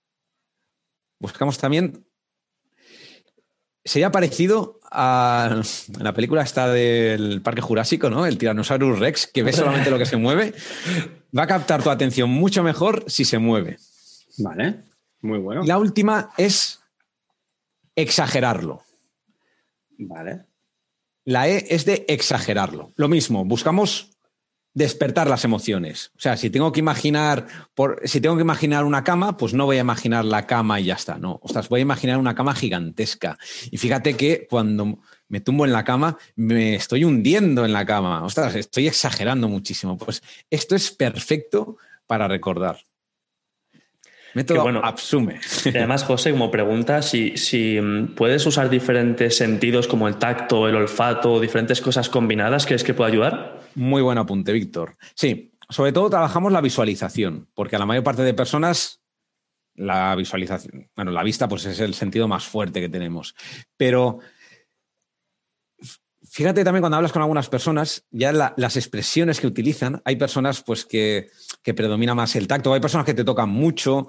[1.18, 2.06] Buscamos también.
[3.84, 5.62] Sería parecido a
[5.98, 8.26] la película esta del Parque Jurásico, ¿no?
[8.26, 10.54] El Tyrannosaurus Rex, que ve solamente lo que se mueve.
[11.36, 13.78] Va a captar tu atención mucho mejor si se mueve.
[14.38, 14.82] Vale,
[15.22, 15.62] muy bueno.
[15.64, 16.80] la última es
[17.94, 18.82] exagerarlo.
[19.98, 20.44] Vale.
[21.24, 22.92] La E es de exagerarlo.
[22.96, 24.15] Lo mismo, buscamos
[24.76, 26.12] despertar las emociones.
[26.18, 27.46] O sea, si tengo que imaginar,
[28.04, 30.94] si tengo que imaginar una cama, pues no voy a imaginar la cama y ya
[30.94, 31.16] está.
[31.16, 33.38] No, ostras, voy a imaginar una cama gigantesca.
[33.70, 34.98] Y fíjate que cuando
[35.28, 38.22] me tumbo en la cama, me estoy hundiendo en la cama.
[38.22, 39.96] Ostras, estoy exagerando muchísimo.
[39.96, 42.76] Pues esto es perfecto para recordar.
[44.36, 45.40] Método bueno, Absume.
[45.64, 47.80] además, José, como pregunta, si, si
[48.14, 53.12] puedes usar diferentes sentidos como el tacto, el olfato, diferentes cosas combinadas, ¿crees que puede
[53.12, 53.62] ayudar?
[53.74, 54.98] Muy buen apunte, Víctor.
[55.14, 59.00] Sí, sobre todo trabajamos la visualización, porque a la mayor parte de personas
[59.74, 63.34] la visualización, bueno, la vista pues es el sentido más fuerte que tenemos.
[63.78, 64.18] Pero
[66.36, 70.84] fíjate también cuando hablas con algunas personas, ya las expresiones que utilizan, hay personas pues
[70.84, 71.30] que,
[71.62, 74.08] que predomina más el tacto, hay personas que te tocan mucho.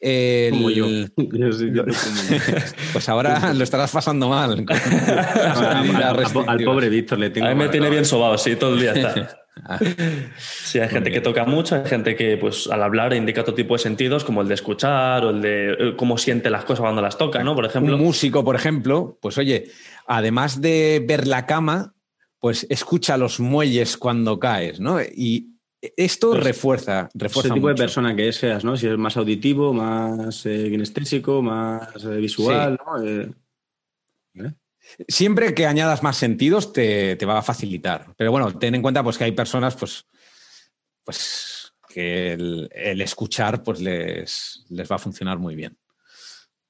[0.00, 0.86] Como yo.
[2.92, 4.64] pues ahora lo estarás pasando mal.
[6.46, 7.46] al, pobre Víctor le tengo.
[7.46, 9.40] A mí me tiene bien sobado, sí, todo el día está.
[10.38, 13.74] Sí, hay gente que toca mucho, hay gente que pues al hablar indica otro tipo
[13.74, 17.02] de sentidos, como el de escuchar o el de eh, cómo siente las cosas cuando
[17.02, 17.54] las toca, ¿no?
[17.54, 17.94] Por ejemplo.
[17.96, 19.70] Un músico, por ejemplo, pues oye,
[20.06, 21.94] además de ver la cama,
[22.38, 25.00] pues escucha los muelles cuando caes, ¿no?
[25.00, 25.54] Y
[25.96, 27.48] esto pues, refuerza, refuerza.
[27.48, 28.76] Ese tipo de persona que seas, ¿no?
[28.76, 32.78] Si es más auditivo, más eh, kinestésico, más eh, visual,
[34.34, 34.54] ¿no?
[35.08, 38.14] Siempre que añadas más sentidos te, va a facilitar.
[38.16, 40.06] Pero bueno, ten en cuenta pues, que hay personas pues,
[41.04, 45.76] pues, que el, escuchar pues, les, les, va a funcionar muy bien.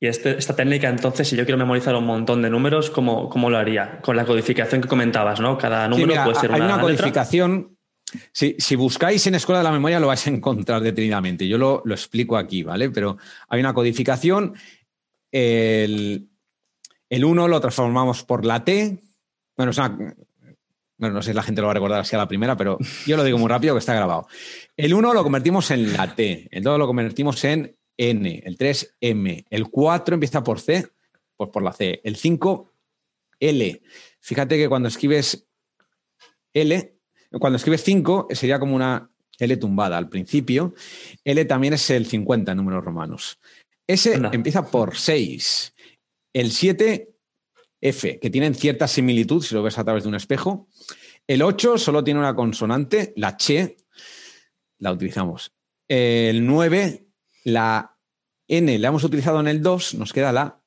[0.01, 3.49] Y este, esta técnica, entonces, si yo quiero memorizar un montón de números, ¿cómo, cómo
[3.49, 4.01] lo haría?
[4.01, 5.57] Con la codificación que comentabas, ¿no?
[5.57, 7.77] Cada número puede ser hay una, codificación.
[8.33, 11.49] Si, si, buscáis en Escuela de la Memoria lo vais a encontrar detenidamente.
[11.49, 12.91] Yo lo, lo explico aquí, ¿vale?
[12.91, 13.17] Pero
[13.49, 14.55] hay una codificación.
[15.33, 16.29] El,
[17.15, 19.01] el 1 lo transformamos por la T.
[19.57, 19.73] Bueno,
[20.99, 23.17] no sé si la gente lo va a recordar así a la primera, pero yo
[23.17, 24.27] lo digo muy rápido que está grabado.
[24.77, 28.97] El 1 lo convertimos en la T, el 2 lo convertimos en N, el 3
[29.01, 30.89] M, el 4 empieza por C,
[31.37, 32.73] pues por la C, el 5
[33.39, 33.83] L.
[34.19, 35.47] Fíjate que cuando escribes
[36.53, 36.97] L,
[37.39, 39.09] cuando escribes 5 sería como una
[39.39, 40.75] L tumbada al principio.
[41.23, 43.39] L también es el 50 en números romanos.
[43.87, 45.74] S empieza por 6.
[46.35, 47.15] El 7,
[47.81, 50.69] F, que tienen cierta similitud si lo ves a través de un espejo.
[51.27, 53.77] El 8 solo tiene una consonante, la che,
[54.79, 55.53] la utilizamos.
[55.87, 57.07] El 9,
[57.45, 57.97] la
[58.49, 60.61] N la hemos utilizado en el 2, nos queda la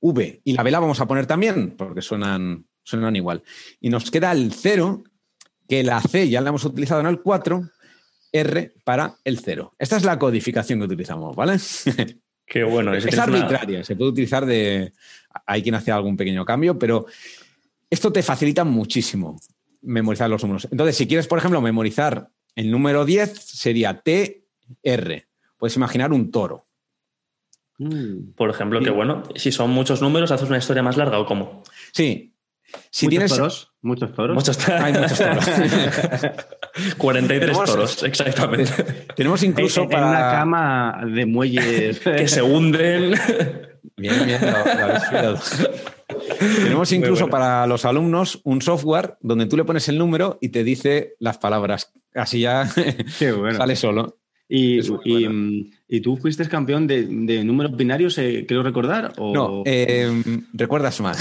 [0.00, 0.40] V.
[0.44, 3.44] Y la B la vamos a poner también, porque suenan, suenan igual.
[3.80, 5.04] Y nos queda el 0,
[5.68, 7.70] que la C ya la hemos utilizado en el 4,
[8.32, 9.74] R para el 0.
[9.78, 11.58] Esta es la codificación que utilizamos, ¿vale?
[12.46, 12.94] Qué bueno.
[12.94, 14.92] Es, arbitraria, se puede utilizar de...
[15.44, 17.06] Hay quien hace algún pequeño cambio, pero
[17.90, 19.38] esto te facilita muchísimo
[19.82, 20.68] memorizar los números.
[20.70, 25.26] Entonces, si quieres, por ejemplo, memorizar el número 10, sería TR.
[25.58, 26.66] Puedes imaginar un toro.
[27.78, 28.32] Mm.
[28.34, 31.62] Por ejemplo, que bueno, si son muchos números, ¿haces una historia más larga o cómo?
[31.92, 32.32] Sí.
[32.90, 33.72] Si ¿Muchos toros?
[33.82, 34.34] ¿Muchos toros?
[34.34, 35.44] Muchos, Hay muchos toros.
[36.98, 38.72] 43 toros, exactamente.
[39.14, 40.08] Tenemos incluso para...
[40.08, 42.00] una cama de muelles...
[42.00, 43.14] que se hunden.
[43.96, 45.38] Bien, bien, lo,
[46.38, 50.64] Tenemos incluso para los alumnos un software donde tú le pones el número y te
[50.64, 51.92] dice las palabras.
[52.14, 52.66] Así ya
[53.56, 54.18] sale solo.
[54.48, 54.80] Y,
[55.88, 59.12] y, tú fuiste campeón de, números binarios, eh, creo recordar?
[59.18, 59.34] O...
[59.34, 60.22] No, eh,
[60.52, 61.16] recuerdas mal.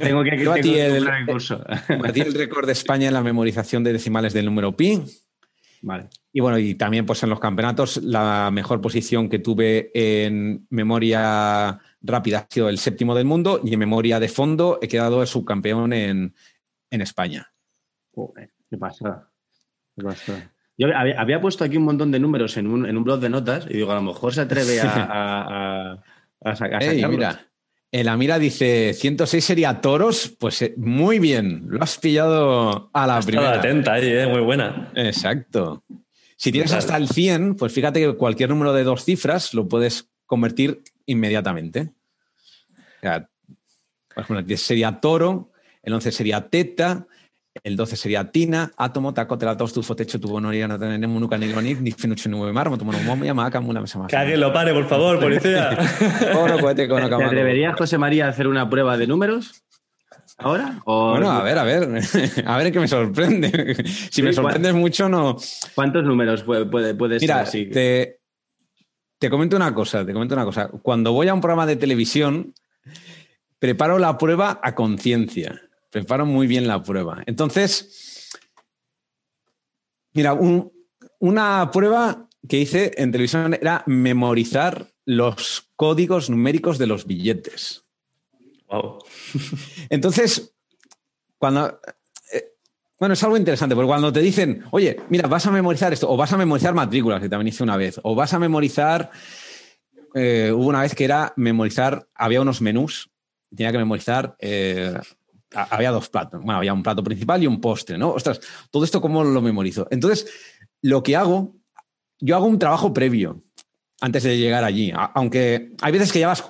[0.00, 1.64] Tengo que, tengo el, el curso.
[1.88, 5.02] el récord de España en la memorización de decimales del número pi.
[5.82, 6.08] Vale.
[6.32, 11.78] Y bueno, y también pues en los campeonatos la mejor posición que tuve en memoria
[12.00, 15.92] rápida ha sido el séptimo del mundo y en memoria de fondo he quedado subcampeón
[15.92, 16.34] en,
[16.90, 17.52] en España.
[18.14, 19.30] qué pasa.
[20.76, 23.66] Yo había, puesto aquí un montón de números en un, en un blog de notas
[23.70, 26.02] y digo, a lo mejor se atreve a,
[26.40, 26.82] a, sacar.
[27.08, 27.46] mira,
[27.94, 33.06] en la mira dice 106 sería toros, pues eh, muy bien, lo has pillado a
[33.06, 33.52] la primera.
[33.52, 34.90] atenta ahí, eh, muy buena.
[34.96, 35.84] Exacto.
[36.36, 40.08] Si tienes hasta el 100, pues fíjate que cualquier número de dos cifras lo puedes
[40.26, 41.92] convertir inmediatamente.
[42.72, 43.30] O sea,
[44.12, 47.06] por ejemplo, el 10 sería toro, el 11 sería teta,
[47.62, 51.46] el 12 sería tina, átomo, taco, telatos, tufo, techo, tubo, noria, no tenemos nunca ni
[51.46, 54.08] ni ni finucho, ni mar, moto, mono, momo, yamaca, mula, mesa más.
[54.08, 55.70] Que lo pare, por favor, policía.
[56.74, 59.62] ¿Te atreverías, José María, a hacer una prueba de números?
[60.38, 60.82] ¿Ahora?
[60.84, 61.88] Bueno, a ver, a ver.
[62.46, 63.76] A ver qué me sorprende.
[64.10, 65.36] Si me sorprendes mucho, no.
[65.74, 67.66] ¿Cuántos números puede, puede, ser así?
[67.66, 68.20] Te,
[69.18, 70.68] te comento una cosa, te comento una cosa.
[70.82, 72.52] Cuando voy a un programa de televisión,
[73.60, 75.60] preparo la prueba a conciencia.
[75.94, 77.22] Preparo muy bien la prueba.
[77.24, 78.28] Entonces,
[80.12, 80.36] mira,
[81.20, 87.84] una prueba que hice en televisión era memorizar los códigos numéricos de los billetes.
[88.66, 89.04] Wow.
[89.88, 90.56] Entonces,
[91.38, 91.78] cuando.
[92.32, 92.54] Eh,
[92.98, 96.16] bueno, es algo interesante, porque cuando te dicen, oye, mira, vas a memorizar esto, o
[96.16, 99.12] vas a memorizar matrículas, que también hice una vez, o vas a memorizar.
[100.12, 103.12] Eh, hubo una vez que era memorizar, había unos menús,
[103.54, 104.34] tenía que memorizar.
[104.40, 104.98] Eh,
[105.54, 108.10] había dos platos, bueno, había un plato principal y un postre, ¿no?
[108.10, 108.40] Ostras,
[108.70, 109.86] todo esto cómo lo memorizo.
[109.90, 110.26] Entonces,
[110.82, 111.54] lo que hago,
[112.20, 113.42] yo hago un trabajo previo
[114.00, 116.44] antes de llegar allí, aunque hay veces que ya vas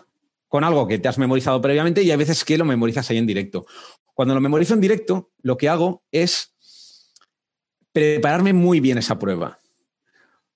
[0.49, 3.27] con algo que te has memorizado previamente y hay veces que lo memorizas ahí en
[3.27, 3.67] directo.
[4.15, 6.55] Cuando lo memorizo en directo, lo que hago es
[7.93, 9.59] prepararme muy bien esa prueba.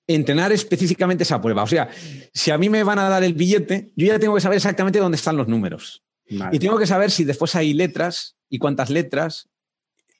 [0.07, 1.63] Entrenar específicamente esa prueba.
[1.63, 1.89] O sea,
[2.33, 4.99] si a mí me van a dar el billete, yo ya tengo que saber exactamente
[4.99, 6.03] dónde están los números.
[6.51, 9.49] Y tengo que saber si después hay letras y cuántas letras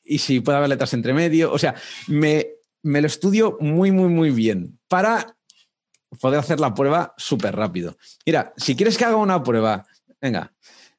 [0.04, 1.52] y si puede haber letras entre medio.
[1.52, 1.76] O sea,
[2.08, 2.48] me,
[2.84, 5.36] me lo estudio muy, muy, muy bien para
[6.20, 7.96] poder hacer la prueba súper rápido.
[8.26, 9.86] Mira, si quieres que haga una prueba,
[10.20, 10.52] venga,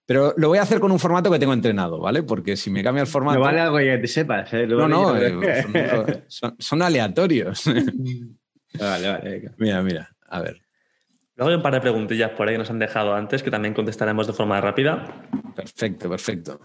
[0.07, 2.23] pero lo voy a hacer con un formato que tengo entrenado, ¿vale?
[2.23, 3.39] Porque si me cambia el formato.
[3.39, 4.53] No vale algo que te sepas.
[4.55, 4.67] ¿eh?
[4.67, 7.65] No, no, eh, son, aleatorios.
[8.79, 9.51] vale, vale.
[9.59, 10.61] Mira, mira, a ver.
[11.37, 13.73] Luego hay un par de preguntillas por ahí que nos han dejado antes que también
[13.73, 15.29] contestaremos de forma rápida.
[15.55, 16.61] Perfecto, perfecto.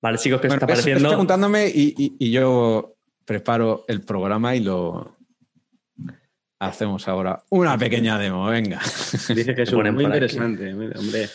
[0.00, 1.08] Vale, chicos, ¿qué está apareciendo?
[1.08, 5.16] preguntándome y, yo preparo el programa y lo
[6.58, 7.42] hacemos ahora.
[7.50, 8.80] Una pequeña demo, venga.
[9.34, 11.28] Dice que es muy interesante, hombre.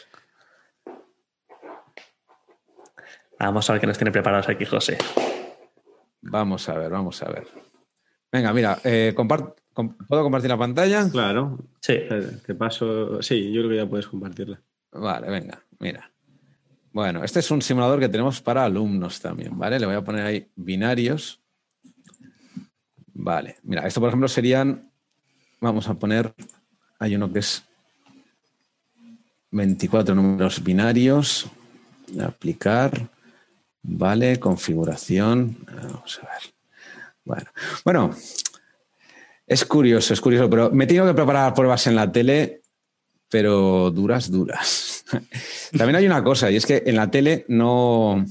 [3.39, 4.97] Vamos a ver qué nos tiene preparados aquí, José.
[6.21, 7.47] Vamos a ver, vamos a ver.
[8.31, 11.09] Venga, mira, eh, comparto ¿Puedo compartir la pantalla?
[11.09, 11.57] Claro.
[11.79, 11.99] Sí.
[12.45, 13.21] Te paso.
[13.21, 14.61] Sí, yo creo que ya puedes compartirla.
[14.91, 16.11] Vale, venga, mira.
[16.93, 19.79] Bueno, este es un simulador que tenemos para alumnos también, ¿vale?
[19.79, 21.39] Le voy a poner ahí binarios.
[23.13, 24.91] Vale, mira, esto por ejemplo serían.
[25.59, 26.33] Vamos a poner.
[26.99, 27.63] Hay uno que es
[29.51, 31.47] 24 números binarios.
[32.21, 33.09] Aplicar.
[33.83, 35.57] Vale, configuración.
[35.65, 36.53] Vamos a ver.
[37.23, 37.49] Bueno,
[37.85, 38.15] bueno
[39.51, 42.61] es curioso, es curioso, pero me he tenido que preparar pruebas en la tele,
[43.27, 45.00] pero duras, duras.
[45.77, 48.25] También hay una cosa, y es que en la tele no,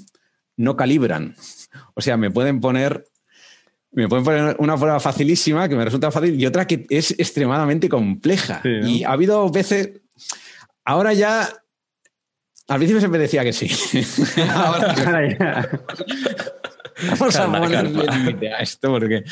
[0.57, 1.35] no calibran.
[1.95, 3.05] O sea, me pueden poner
[3.93, 7.89] me pueden poner una prueba facilísima que me resulta fácil y otra que es extremadamente
[7.89, 8.63] compleja.
[8.65, 10.01] Y ha habido veces.
[10.85, 11.49] Ahora ya.
[12.69, 13.69] Al principio siempre decía que sí.
[14.55, 15.69] ahora ya.
[17.19, 19.25] Vamos a límite a esto porque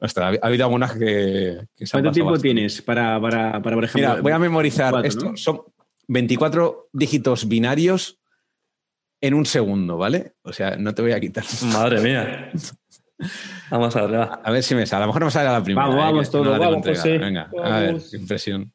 [0.00, 1.58] ha habido algunas que,
[1.90, 4.10] ¿Cuánto tiempo tienes para, para, para, por ejemplo?
[4.10, 5.32] Mira, voy a memorizar esto.
[5.36, 5.62] Son
[6.08, 8.20] 24 dígitos binarios
[9.20, 10.34] en un segundo, ¿vale?
[10.42, 11.44] O sea, no te voy a quitar.
[11.72, 12.52] Madre mía.
[13.70, 15.02] Vamos a ver, A ver si me sale.
[15.02, 15.86] A lo mejor no me sale a la primera.
[15.86, 16.58] Vamos, vamos, todo.
[16.58, 18.72] Vamos, Venga, a ver, qué impresión.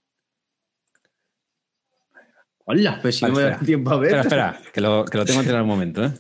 [2.66, 4.16] Hola, pues si no me da tiempo a ver.
[4.16, 6.14] Espera, espera, que lo, que lo tengo que tener un momento, ¿eh?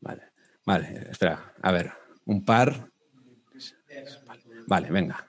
[0.00, 0.22] Vale,
[0.64, 1.92] vale, espera, a ver,
[2.26, 2.90] un par.
[4.66, 5.26] Vale, venga.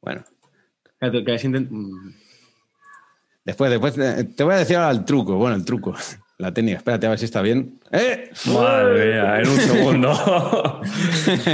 [0.00, 0.24] Bueno.
[1.00, 2.10] Mm.
[3.44, 3.94] Después, después
[4.36, 5.36] te voy a decir ahora el truco.
[5.36, 5.94] Bueno, el truco.
[6.38, 6.78] La técnica.
[6.78, 7.78] Espérate a ver si está bien.
[7.92, 8.30] ¡Eh!
[8.46, 10.80] Madre mía, en un segundo.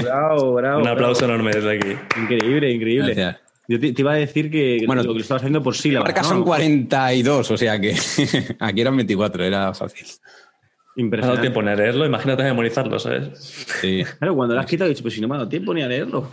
[0.01, 0.81] bravo, bravo.
[0.81, 2.21] Un aplauso enorme desde aquí.
[2.21, 3.37] Increíble, increíble.
[3.69, 6.07] Yo te, iba a decir que bueno, lo que estabas haciendo por sílabas.
[6.07, 7.97] Marcas son 42, o sea que
[8.61, 10.07] aquí eran 24, era fácil.
[10.95, 11.39] Impresionante.
[11.39, 13.37] No tiempo ni a leerlo, imagínate memorizarlo, ¿sabes?
[13.81, 14.05] Sí.
[14.19, 15.83] Claro, cuando lo has quitado, he dicho, pues si no me ha dado tiempo ni
[15.83, 16.29] a leerlo.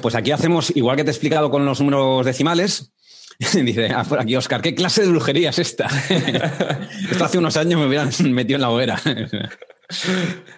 [0.00, 2.92] Pues aquí hacemos, igual que te he explicado con los números decimales,
[3.64, 5.86] dice, ah, por aquí Oscar, ¿qué clase de brujería es esta?
[7.10, 9.00] Esto hace unos años me hubieran metido en la hoguera.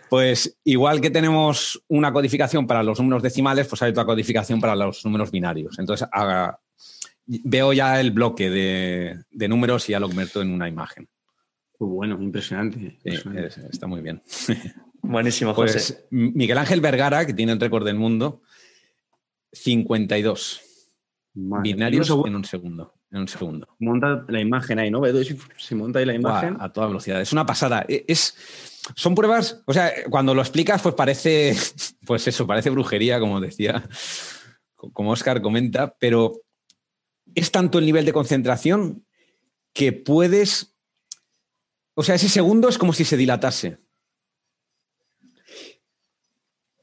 [0.08, 4.76] Pues igual que tenemos una codificación para los números decimales, pues hay otra codificación para
[4.76, 5.78] los números binarios.
[5.78, 6.08] Entonces
[7.26, 11.08] veo ya el bloque de, números y ya lo convierto en una imagen.
[11.78, 12.98] bueno, impresionante.
[13.04, 14.22] está muy bien.
[15.02, 16.06] Buenísimo, pues José.
[16.10, 18.42] Miguel Ángel Vergara, que tiene el récord del mundo,
[19.55, 20.61] 52
[21.34, 22.94] binarios en un segundo.
[23.11, 23.68] En un segundo.
[23.78, 25.02] Monta la imagen ahí, ¿no?
[25.57, 26.57] Se monta ahí la imagen.
[26.59, 27.20] a toda velocidad.
[27.20, 27.84] Es una pasada.
[27.88, 28.36] E, es,
[28.96, 31.57] son pruebas, o sea, cuando lo explicas, pues parece,
[32.07, 33.88] pues eso, parece brujería, como decía,
[34.74, 36.40] como Oscar comenta, pero
[37.34, 39.07] es tanto el nivel de concentración
[39.72, 40.76] que puedes,
[41.94, 43.78] o sea, ese segundo es como si se dilatase.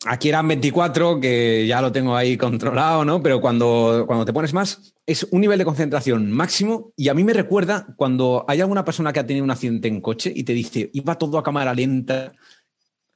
[0.05, 3.21] Aquí eran 24, que ya lo tengo ahí controlado, ¿no?
[3.21, 6.91] Pero cuando, cuando te pones más, es un nivel de concentración máximo.
[6.95, 10.01] Y a mí me recuerda cuando hay alguna persona que ha tenido un accidente en
[10.01, 12.33] coche y te dice, iba todo a cámara lenta.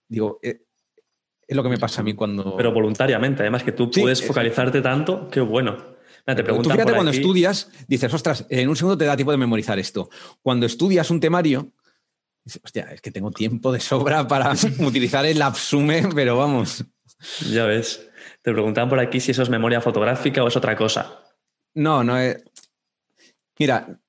[0.07, 0.61] Digo, eh,
[1.47, 2.55] es lo que me pasa a mí cuando.
[2.55, 5.77] Pero voluntariamente, además, que tú puedes focalizarte tanto, qué bueno.
[6.23, 9.79] te tú fíjate cuando estudias, dices, ostras, en un segundo te da tiempo de memorizar
[9.79, 10.09] esto.
[10.43, 11.71] Cuando estudias un temario,
[12.63, 16.83] Hostia, es que tengo tiempo de sobra para utilizar el Absume, pero vamos.
[17.51, 18.07] Ya ves.
[18.41, 21.23] Te preguntaban por aquí si eso es memoria fotográfica o es otra cosa.
[21.73, 22.43] No, no es.
[23.57, 23.99] Mira,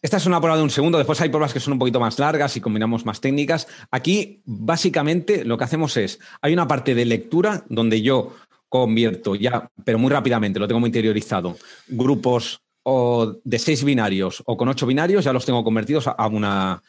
[0.00, 2.18] esta es una prueba de un segundo, después hay pruebas que son un poquito más
[2.18, 3.66] largas y combinamos más técnicas.
[3.90, 8.36] Aquí, básicamente, lo que hacemos es, hay una parte de lectura donde yo
[8.68, 11.56] convierto ya, pero muy rápidamente, lo tengo muy interiorizado,
[11.88, 16.82] grupos o de seis binarios o con ocho binarios, ya los tengo convertidos a una,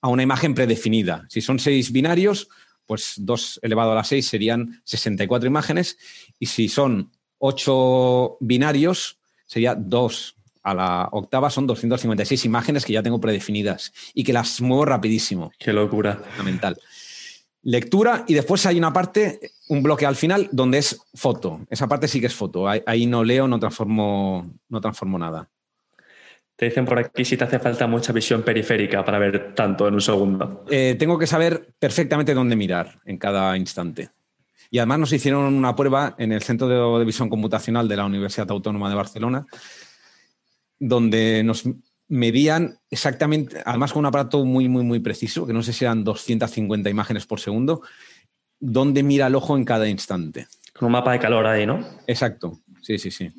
[0.00, 1.26] a una imagen predefinida.
[1.28, 2.48] Si son seis binarios,
[2.86, 5.96] pues 2 elevado a la 6 serían 64 imágenes.
[6.38, 13.02] Y si son 8 binarios, sería 2 a la octava, son 256 imágenes que ya
[13.02, 15.52] tengo predefinidas y que las muevo rapidísimo.
[15.58, 16.16] Qué locura.
[16.16, 16.78] Fundamental.
[17.62, 21.60] Lectura y después hay una parte, un bloque al final, donde es foto.
[21.68, 22.66] Esa parte sí que es foto.
[22.68, 25.48] Ahí, no leo, no transformo, no transformo nada.
[26.60, 29.94] Te dicen por aquí si te hace falta mucha visión periférica para ver tanto en
[29.94, 30.66] un segundo.
[30.70, 34.10] Eh, tengo que saber perfectamente dónde mirar en cada instante.
[34.70, 38.50] Y además nos hicieron una prueba en el Centro de, Visión Computacional de la Universidad
[38.50, 39.46] Autónoma de Barcelona,
[40.78, 41.64] donde nos
[42.08, 46.04] medían exactamente, además con un aparato muy, muy, muy preciso, que no sé si eran
[46.04, 47.80] 250 imágenes por segundo,
[48.58, 50.46] dónde mira el ojo en cada instante.
[50.74, 51.82] Con un mapa de calor ahí, ¿no?
[52.06, 53.32] Exacto, sí, sí, sí.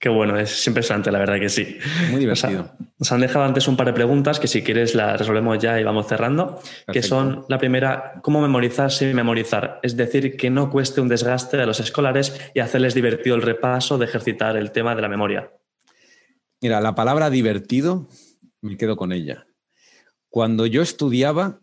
[0.00, 1.76] Qué bueno, es impresionante, la verdad que sí.
[2.10, 2.70] Muy divertido.
[2.98, 5.84] Nos, han dejado antes un par de preguntas que si quieres las resolvemos ya y
[5.84, 6.58] vamos cerrando,
[6.90, 9.78] que son la primera, ¿cómo memorizar sin memorizar?
[9.82, 13.98] Es decir, que no cueste un desgaste a los escolares y hacerles divertido el repaso
[13.98, 15.50] de ejercitar el tema de la memoria.
[16.62, 18.08] Mira, la palabra divertido,
[18.62, 19.48] me quedo con ella.
[20.30, 21.60] Cuando yo estudiaba,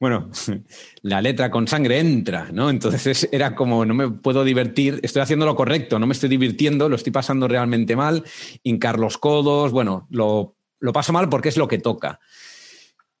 [0.00, 0.30] bueno,
[1.02, 2.70] la letra con sangre entra, ¿no?
[2.70, 6.88] Entonces era como, no me puedo divertir, estoy haciendo lo correcto, no me estoy divirtiendo,
[6.88, 8.24] lo estoy pasando realmente mal,
[8.62, 10.56] hincar los codos, bueno, lo,
[10.92, 12.20] paso mal porque es lo que toca.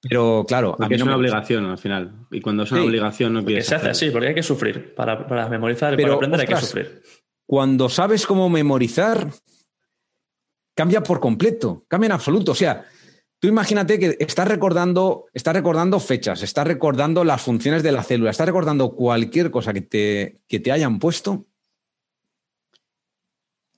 [0.06, 2.26] Pero claro, a mí es una obligación al final.
[2.30, 3.70] Y cuando es una obligación no empieza.
[3.70, 4.94] Se hace así, porque hay que sufrir.
[4.94, 7.02] Para, para memorizar, para aprender hay que sufrir.
[7.46, 9.30] Cuando sabes cómo memorizar,
[10.76, 12.52] cambia por completo, cambia en absoluto.
[12.52, 12.84] O sea,
[13.44, 18.30] Tú imagínate que estás recordando, estás recordando fechas, estás recordando las funciones de la célula,
[18.30, 21.44] estás recordando cualquier cosa que te, que te hayan puesto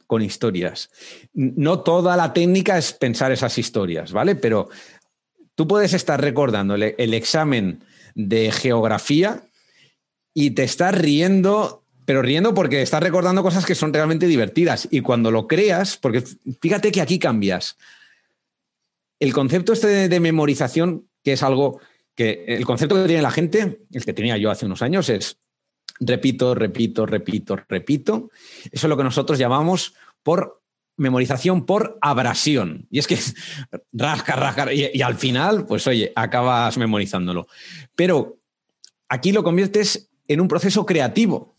[0.07, 0.89] con historias.
[1.35, 4.37] No toda la técnica es pensar esas historias, ¿vale?
[4.37, 4.69] Pero
[5.57, 7.83] tú puedes estar recordando el, el examen
[8.15, 9.49] de geografía
[10.33, 14.87] y te estás riendo pero riendo porque estás recordando cosas que son realmente divertidas.
[14.93, 16.23] Y cuando lo creas, porque
[16.61, 17.77] fíjate que aquí cambias
[19.19, 21.81] el concepto este de, memorización, que es algo
[22.15, 25.39] que el concepto que tiene la gente, el que tenía yo hace unos años, es
[26.01, 28.31] repito, repito, repito, repito.
[28.71, 30.63] Eso es lo que nosotros llamamos por
[30.97, 32.87] memorización por abrasión.
[32.91, 33.19] Y es que
[33.93, 37.47] rasca, rasca, y, al final, pues oye, acabas memorizándolo.
[37.95, 38.39] Pero
[39.09, 41.55] aquí lo conviertes en un proceso creativo.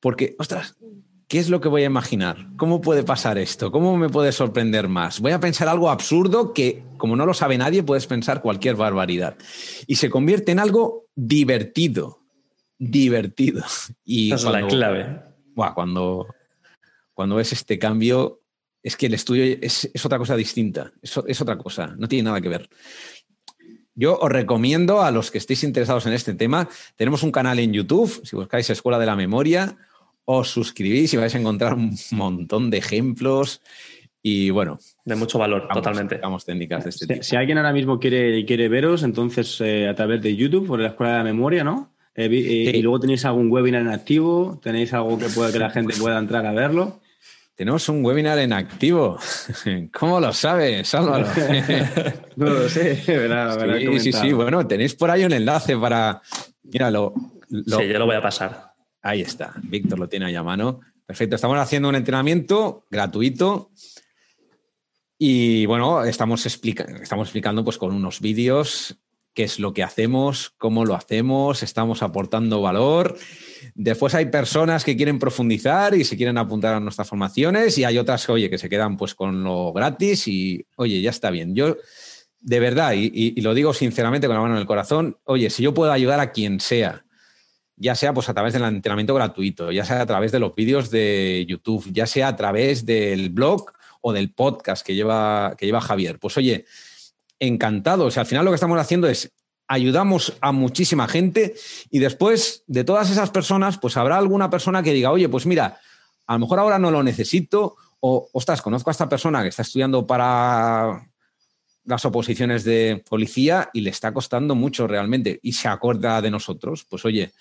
[0.00, 0.76] Porque, ostras,
[1.34, 2.46] ¿qué es lo que voy a imaginar?
[2.56, 3.72] ¿Cómo puede pasar esto?
[3.72, 5.18] ¿Cómo me puede sorprender más?
[5.18, 9.36] Voy a pensar algo absurdo que, como no lo sabe nadie, puedes pensar cualquier barbaridad.
[9.88, 12.20] Y se convierte en algo divertido.
[12.78, 13.64] Divertido.
[14.04, 15.22] Y Esa es la clave.
[15.74, 16.28] cuando,
[17.14, 18.40] cuando ves este cambio,
[18.80, 20.92] es que el estudio es, otra cosa distinta.
[21.02, 21.96] Es, es otra cosa.
[21.98, 22.68] No tiene nada que ver.
[23.96, 27.72] Yo os recomiendo a los que estéis interesados en este tema, tenemos un canal en
[27.72, 29.76] YouTube, si buscáis Escuela de la Memoria,
[30.24, 33.60] os suscribís y vais a encontrar un montón de ejemplos
[34.26, 34.78] y bueno.
[35.04, 36.18] De mucho valor, totalmente.
[36.46, 37.22] técnicas de este si, tipo.
[37.22, 40.88] Si alguien ahora mismo quiere, quiere veros, entonces eh, a través de YouTube, por la
[40.88, 41.92] Escuela de la Memoria, ¿no?
[42.14, 45.68] Eh, eh, y luego tenéis algún webinar en activo, tenéis algo que pueda que la
[45.68, 47.00] gente pueda entrar a verlo.
[47.54, 49.18] Tenemos un webinar en activo.
[49.92, 51.26] ¿Cómo lo sabes, Álvaro?
[52.36, 56.22] no lo sé, verá, sí, sí, sí, bueno, tenéis por ahí un enlace para.
[56.62, 57.12] Míralo.
[57.50, 57.78] Lo...
[57.78, 58.73] Sí, yo lo voy a pasar.
[59.04, 60.80] Ahí está, Víctor lo tiene ahí a mano.
[61.04, 63.70] Perfecto, estamos haciendo un entrenamiento gratuito
[65.18, 68.98] y bueno, estamos, estamos explicando pues con unos vídeos
[69.34, 73.18] qué es lo que hacemos, cómo lo hacemos, estamos aportando valor.
[73.74, 77.98] Después hay personas que quieren profundizar y se quieren apuntar a nuestras formaciones y hay
[77.98, 81.54] otras, oye, que se quedan pues con lo gratis y, oye, ya está bien.
[81.54, 81.76] Yo,
[82.40, 85.74] de verdad, y lo digo sinceramente con la mano en el corazón, oye, si yo
[85.74, 87.03] puedo ayudar a quien sea,
[87.76, 90.90] ya sea pues a través del entrenamiento gratuito, ya sea a través de los vídeos
[90.90, 95.80] de YouTube, ya sea a través del blog o del podcast que lleva, que lleva
[95.80, 96.18] Javier.
[96.18, 96.66] Pues oye,
[97.38, 98.06] encantado.
[98.06, 99.32] O sea, al final lo que estamos haciendo es
[99.66, 101.54] ayudamos a muchísima gente
[101.90, 105.80] y después de todas esas personas, pues habrá alguna persona que diga, oye, pues mira,
[106.26, 109.62] a lo mejor ahora no lo necesito o, ostras, conozco a esta persona que está
[109.62, 111.08] estudiando para
[111.84, 116.84] las oposiciones de policía y le está costando mucho realmente y se acuerda de nosotros,
[116.88, 117.32] pues oye,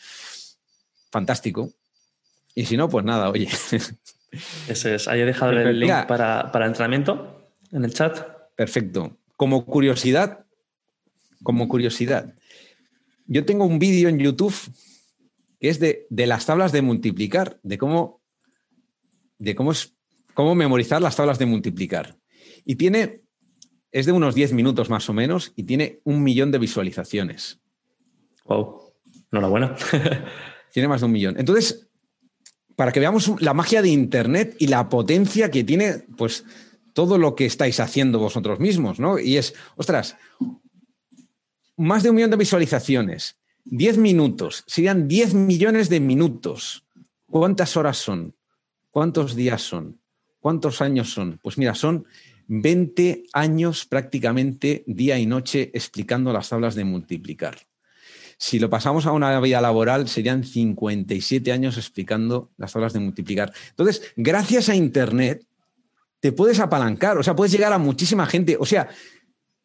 [1.10, 1.72] fantástico.
[2.56, 3.48] Y si no, pues nada, oye.
[4.68, 5.08] Ese es.
[5.08, 8.20] Ahí he dejado el link para, para entrenamiento en el chat.
[8.56, 9.18] Perfecto.
[9.38, 10.46] Como curiosidad,
[11.42, 12.34] como curiosidad,
[13.26, 14.56] yo tengo un vídeo en YouTube
[15.60, 18.22] que es de, de, las tablas de multiplicar, de cómo,
[19.38, 19.96] de cómo, es,
[20.34, 22.18] cómo memorizar las tablas de multiplicar.
[22.66, 23.23] Y tiene
[23.94, 27.60] es de unos 10 minutos más o menos y tiene un millón de visualizaciones.
[28.46, 28.92] Wow,
[29.32, 29.76] enhorabuena.
[30.74, 31.36] tiene más de un millón.
[31.38, 31.88] Entonces,
[32.76, 36.44] para que veamos la magia de Internet y la potencia que tiene, pues,
[36.94, 39.20] todo lo que estáis haciendo vosotros mismos, ¿no?
[39.20, 40.18] Y es, ostras,
[41.78, 46.84] más de un millón de visualizaciones, 10 minutos, serían 10 millones de minutos.
[47.28, 48.36] ¿Cuántas horas son?
[48.90, 50.00] ¿Cuántos días son?
[50.40, 51.40] ¿Cuántos años son?
[51.44, 52.06] Pues mira, son
[52.48, 57.58] 20 años prácticamente día y noche explicando las tablas de multiplicar.
[58.38, 63.54] Si lo pasamos a una vida laboral, serían 57 años explicando las tablas de multiplicar.
[63.70, 65.46] Entonces, gracias a Internet,
[66.20, 68.58] te puedes apalancar, o sea, puedes llegar a muchísima gente.
[68.60, 68.90] O sea,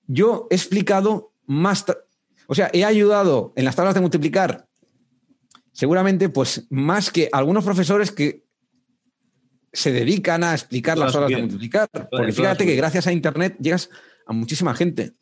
[0.06, 1.84] yo he explicado más,
[2.46, 4.68] o sea, he ayudado en las tablas de multiplicar,
[5.72, 8.47] seguramente, pues más que algunos profesores que
[9.72, 11.88] se dedican a explicar las horas de multiplicar.
[12.10, 13.90] Porque fíjate que gracias a Internet llegas
[14.26, 15.12] a muchísima gente.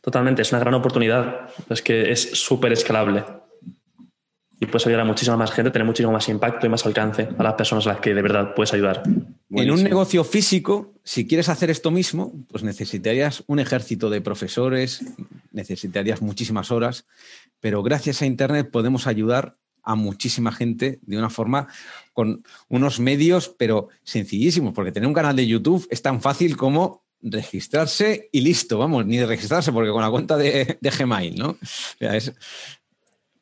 [0.00, 1.48] Totalmente, es una gran oportunidad.
[1.68, 3.24] Es que es súper escalable.
[4.60, 7.42] Y puedes ayudar a muchísima más gente, tener muchísimo más impacto y más alcance a
[7.42, 9.02] las personas a las que de verdad puedes ayudar.
[9.50, 15.04] En un negocio físico, si quieres hacer esto mismo, pues necesitarías un ejército de profesores,
[15.50, 17.06] necesitarías muchísimas horas,
[17.58, 21.68] pero gracias a Internet podemos ayudar a muchísima gente de una forma
[22.12, 27.02] con unos medios, pero sencillísimos, porque tener un canal de YouTube es tan fácil como
[27.22, 31.56] registrarse y listo, vamos, ni de registrarse, porque con la cuenta de, Gmail, ¿no?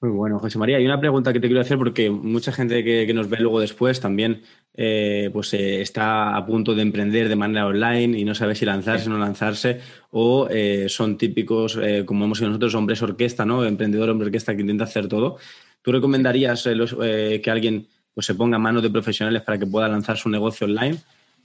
[0.03, 0.79] Muy bueno, José María.
[0.79, 4.01] Hay una pregunta que te quiero hacer porque mucha gente que, nos ve luego después
[4.01, 4.41] también
[4.73, 8.65] eh, pues eh, está a punto de emprender de manera online y no sabe si
[8.65, 9.81] lanzarse o no lanzarse,
[10.11, 13.65] o eh, son típicos, como hemos sido nosotros, hombres orquesta, ¿no?
[13.65, 15.37] Emprendedor, hombre orquesta que intenta hacer todo.
[15.83, 19.67] ¿Tú recomendarías eh, eh, que alguien pues, se ponga a manos de profesionales para que
[19.67, 20.99] pueda lanzar su negocio online?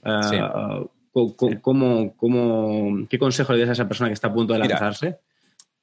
[0.04, 0.82] Ah,
[3.08, 5.18] ¿Qué consejo le das a esa persona que está a punto de lanzarse?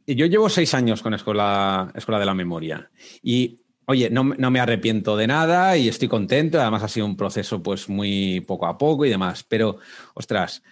[0.06, 2.89] yo llevo seis años con Escuela, Escuela de la Memoria
[3.22, 6.60] y oye, no, no, me arrepiento de nada y estoy contento.
[6.60, 9.43] Además ha sido un proceso pues muy poco a poco y demás.
[9.43, 9.78] Pero,
[10.14, 10.64] ostras,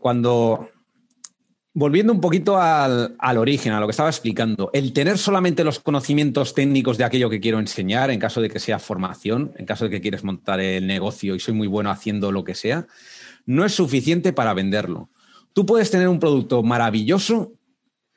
[0.00, 0.70] cuando...
[1.74, 6.52] Volviendo un poquito al, origen, a lo que estaba explicando, el tener solamente los conocimientos
[6.52, 9.90] técnicos de aquello que quiero enseñar, en caso de que sea formación, en caso de
[9.90, 12.86] que quieres montar el negocio y soy muy bueno haciendo lo que sea,
[13.46, 15.08] no es suficiente para venderlo.
[15.54, 17.52] Tú puedes tener un producto maravilloso,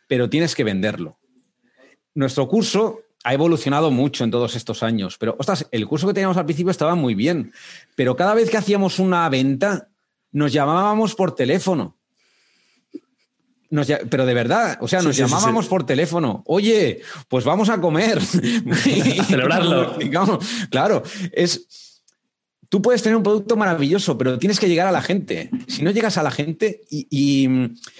[0.07, 1.17] pero tienes que venderlo.
[2.13, 6.35] Nuestro curso ha evolucionado mucho en todos estos años, pero ostras, el curso que teníamos
[6.35, 7.53] al principio estaba muy bien,
[7.95, 9.87] pero cada vez que hacíamos una venta
[10.33, 11.95] nos llamábamos por teléfono.
[13.69, 16.43] Nos, pero de verdad, o sea, nos sí, sí, llamábamos sí, por teléfono.
[16.45, 18.19] Oye, pues vamos a comer.
[19.21, 19.97] a celebrarlo.
[20.69, 22.01] claro, es.
[22.67, 25.49] Tú puedes tener un producto maravilloso, pero tienes que llegar a la gente.
[25.67, 27.47] Si no llegas a la gente y, y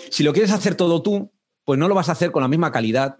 [0.10, 1.32] si lo quieres hacer todo tú,
[1.64, 3.18] pues no lo vas a hacer con la misma calidad,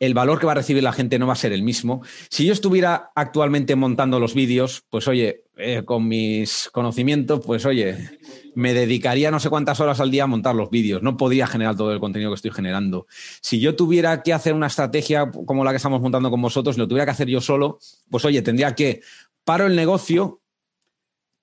[0.00, 2.02] el valor que va a recibir la gente no va a ser el mismo.
[2.30, 8.18] Si yo estuviera actualmente montando los vídeos, pues oye, eh, con mis conocimientos, pues oye,
[8.54, 11.02] me dedicaría no sé cuántas horas al día a montar los vídeos.
[11.02, 13.06] No podría generar todo el contenido que estoy generando.
[13.40, 16.88] Si yo tuviera que hacer una estrategia como la que estamos montando con vosotros, lo
[16.88, 17.78] tuviera que hacer yo solo,
[18.10, 19.02] pues oye, tendría que
[19.44, 20.40] paro el negocio,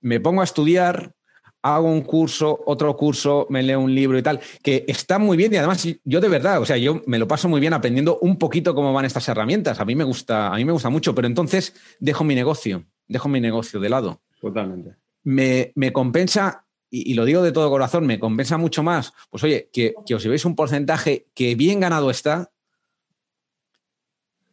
[0.01, 1.14] me pongo a estudiar,
[1.62, 5.53] hago un curso, otro curso, me leo un libro y tal, que está muy bien
[5.53, 8.38] y además yo de verdad, o sea, yo me lo paso muy bien aprendiendo un
[8.38, 9.80] poquito cómo van estas herramientas.
[9.80, 13.30] A mí me gusta, a mí me gusta mucho, pero entonces dejo mi negocio, dejo
[13.30, 14.22] mi negocio de lado.
[14.39, 14.95] Totalmente.
[15.24, 19.70] Me, me compensa, y, lo digo de todo corazón, me compensa mucho más, pues oye,
[19.74, 22.52] que, que os llevéis un porcentaje que bien ganado está,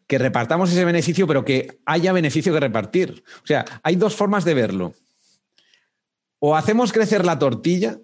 [0.06, 3.24] que repartamos ese beneficio, pero que haya beneficio que repartir.
[3.42, 4.94] O sea, hay dos formas de verlo
[6.46, 7.98] o hacemos crecer la tortilla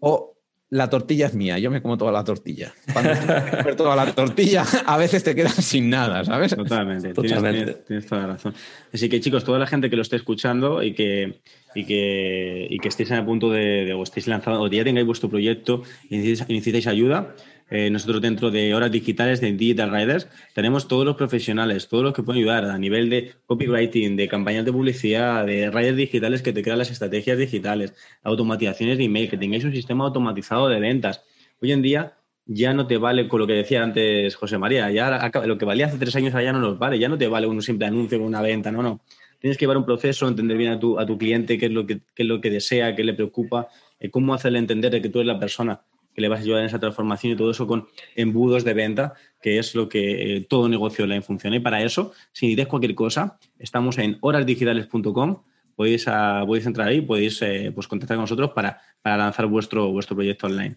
[0.00, 0.29] o
[0.70, 2.72] la tortilla es mía, yo me como toda la tortilla.
[2.92, 6.54] Cuando comer toda la tortilla, a veces te quedas sin nada, ¿sabes?
[6.54, 7.64] Totalmente, Totalmente.
[7.64, 8.54] Tienes, tienes, toda la razón.
[8.92, 11.40] Así que chicos, toda la gente que lo esté escuchando y que,
[11.74, 14.84] y que, y que estéis en el punto de, de o estéis lanzando, o ya
[14.84, 17.34] tengáis vuestro proyecto y necesitáis, necesitáis ayuda,
[17.70, 22.12] eh, nosotros dentro de horas digitales de Digital Riders tenemos todos los profesionales, todos los
[22.12, 26.52] que pueden ayudar a nivel de copywriting, de campañas de publicidad, de riders digitales que
[26.52, 27.94] te crean las estrategias digitales,
[28.24, 31.22] automatizaciones de email, que tengáis un sistema automatizado de ventas.
[31.62, 32.14] Hoy en día
[32.46, 35.86] ya no te vale con lo que decía antes José María, ya lo que valía
[35.86, 38.26] hace tres años ya no nos vale, ya no te vale un simple anuncio con
[38.26, 39.00] una venta, no, no.
[39.38, 41.86] Tienes que llevar un proceso, entender bien a tu, a tu cliente qué es, lo
[41.86, 43.68] que, qué es lo que desea, qué le preocupa,
[43.98, 45.80] eh, cómo hacerle entender de que tú eres la persona
[46.20, 49.14] que le vas a ayudar en esa transformación y todo eso con embudos de venta,
[49.40, 51.56] que es lo que eh, todo negocio le funciona.
[51.56, 55.42] Y para eso, si necesitáis cualquier cosa, estamos en horasdigitales.com.
[55.74, 59.90] Podéis, a, podéis entrar ahí, podéis eh, pues contactar con nosotros para, para lanzar vuestro,
[59.90, 60.76] vuestro proyecto online.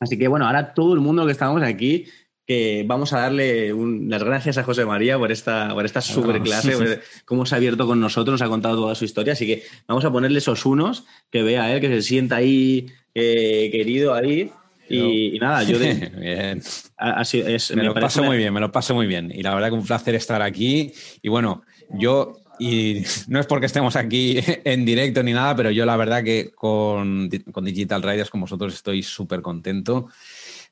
[0.00, 2.06] Así que bueno, ahora todo el mundo que estamos aquí
[2.46, 6.40] que vamos a darle un, las gracias a José María por esta, por esta super
[6.40, 9.32] clase, cómo se ha abierto con nosotros, nos ha contado toda su historia.
[9.32, 12.86] Así que vamos a ponerle esos unos, que vea él, que se sienta ahí
[13.18, 14.50] eh, querido ahí.
[14.88, 16.62] Y, y, nada, yo de, bien.
[16.96, 19.32] Así es, me, me, lo paso muy bien, me lo paso muy bien.
[19.34, 20.92] Y la verdad que un placer estar aquí.
[21.22, 25.86] Y bueno, yo, y no es porque estemos aquí en directo ni nada, pero yo
[25.86, 30.08] la verdad que con, con Digital Riders, con vosotros, estoy súper contento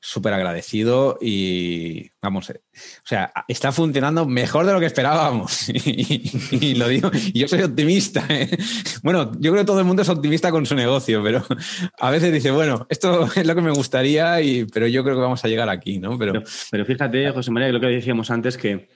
[0.05, 2.53] súper agradecido y vamos, o
[3.03, 5.67] sea, está funcionando mejor de lo que esperábamos.
[5.73, 8.23] y, lo digo, y yo soy optimista.
[8.29, 8.55] ¿eh?
[9.01, 11.43] Bueno, yo creo que todo el mundo es optimista con su negocio, pero
[11.99, 15.21] a veces dice, bueno, esto es lo que me gustaría, y, pero yo creo que
[15.21, 16.19] vamos a llegar aquí, ¿no?
[16.19, 18.87] Pero, pero, fíjate, José María, lo que decíamos antes, que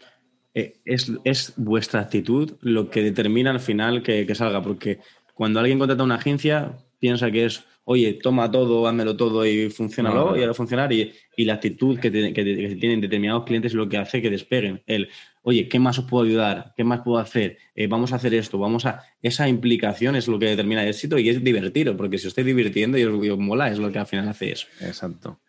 [0.54, 5.00] eh, es, es, vuestra actitud lo que determina al final que, que salga, porque
[5.34, 10.26] cuando alguien contrata una agencia, piensa que es oye, toma todo, házmelo todo y funcionalo
[10.26, 10.38] no, no.
[10.38, 10.94] y ahora funcionar.
[10.94, 14.22] Y, y, la actitud que, te, que, que, tienen determinados clientes es lo que hace
[14.22, 14.84] que despeguen.
[14.86, 15.10] El,
[15.42, 16.72] oye, ¿qué más os puedo ayudar?
[16.78, 17.58] ¿Qué más puedo hacer?
[17.74, 19.02] Eh, vamos a hacer esto, vamos a...
[19.24, 22.46] Esa implicación es lo que determina el éxito y es divertido, porque si os estáis
[22.46, 24.68] divirtiendo y os, y os mola, es lo que al final hace eso.
[24.82, 25.40] Exacto.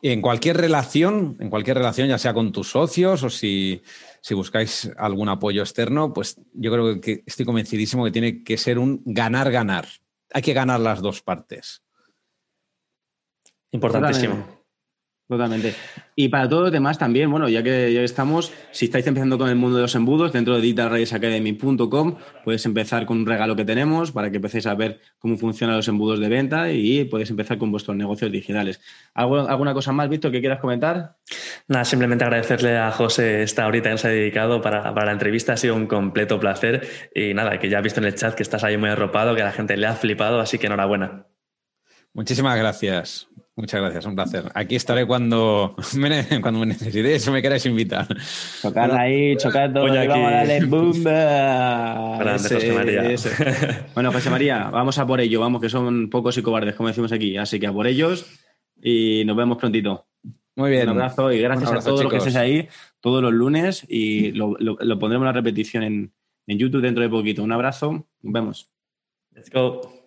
[0.00, 3.82] En cualquier relación, en cualquier relación, ya sea con tus socios o si,
[4.20, 8.78] si buscáis algún apoyo externo, pues yo creo que estoy convencidísimo que tiene que ser
[8.78, 9.86] un ganar-ganar
[10.32, 11.82] hay que ganar las dos partes.
[13.72, 14.59] Importantísimo.
[15.30, 15.76] Totalmente.
[16.16, 19.48] Y para todos los demás también, bueno, ya que ya estamos, si estáis empezando con
[19.48, 24.10] el mundo de los embudos, dentro de digitalradiosacademy.com puedes empezar con un regalo que tenemos
[24.10, 27.70] para que empecéis a ver cómo funcionan los embudos de venta y podéis empezar con
[27.70, 28.80] vuestros negocios digitales.
[29.14, 31.14] ¿Alguna cosa más, Víctor, que quieras comentar?
[31.68, 35.52] Nada, simplemente agradecerle a José esta horita que se ha dedicado para, para, la entrevista.
[35.52, 36.88] Ha sido un completo placer.
[37.14, 39.42] Y nada, que ya has visto en el chat que estás ahí muy arropado, que
[39.42, 41.28] a la gente le ha flipado, así que enhorabuena.
[42.14, 43.28] Muchísimas gracias.
[43.56, 44.44] Muchas gracias, un placer.
[44.54, 48.06] Aquí estaré cuando me, cuando me necesitéis o me queráis invitar.
[48.62, 50.92] Chocar ahí, chocar todo, vamos a darle boom.
[52.38, 53.02] José María.
[53.94, 57.12] Bueno, José María, vamos a por ello, vamos, que son pocos y cobardes, como decimos
[57.12, 57.36] aquí.
[57.36, 58.26] Así que a por ellos
[58.80, 60.06] y nos vemos prontito.
[60.56, 60.88] Muy bien.
[60.88, 62.68] Un abrazo y gracias a todos los que estéis ahí
[63.00, 66.12] todos los lunes y lo, lo pondremos la repetición en,
[66.46, 67.42] en YouTube dentro de poquito.
[67.42, 68.70] Un abrazo, nos vemos.
[69.32, 69.99] Let's go.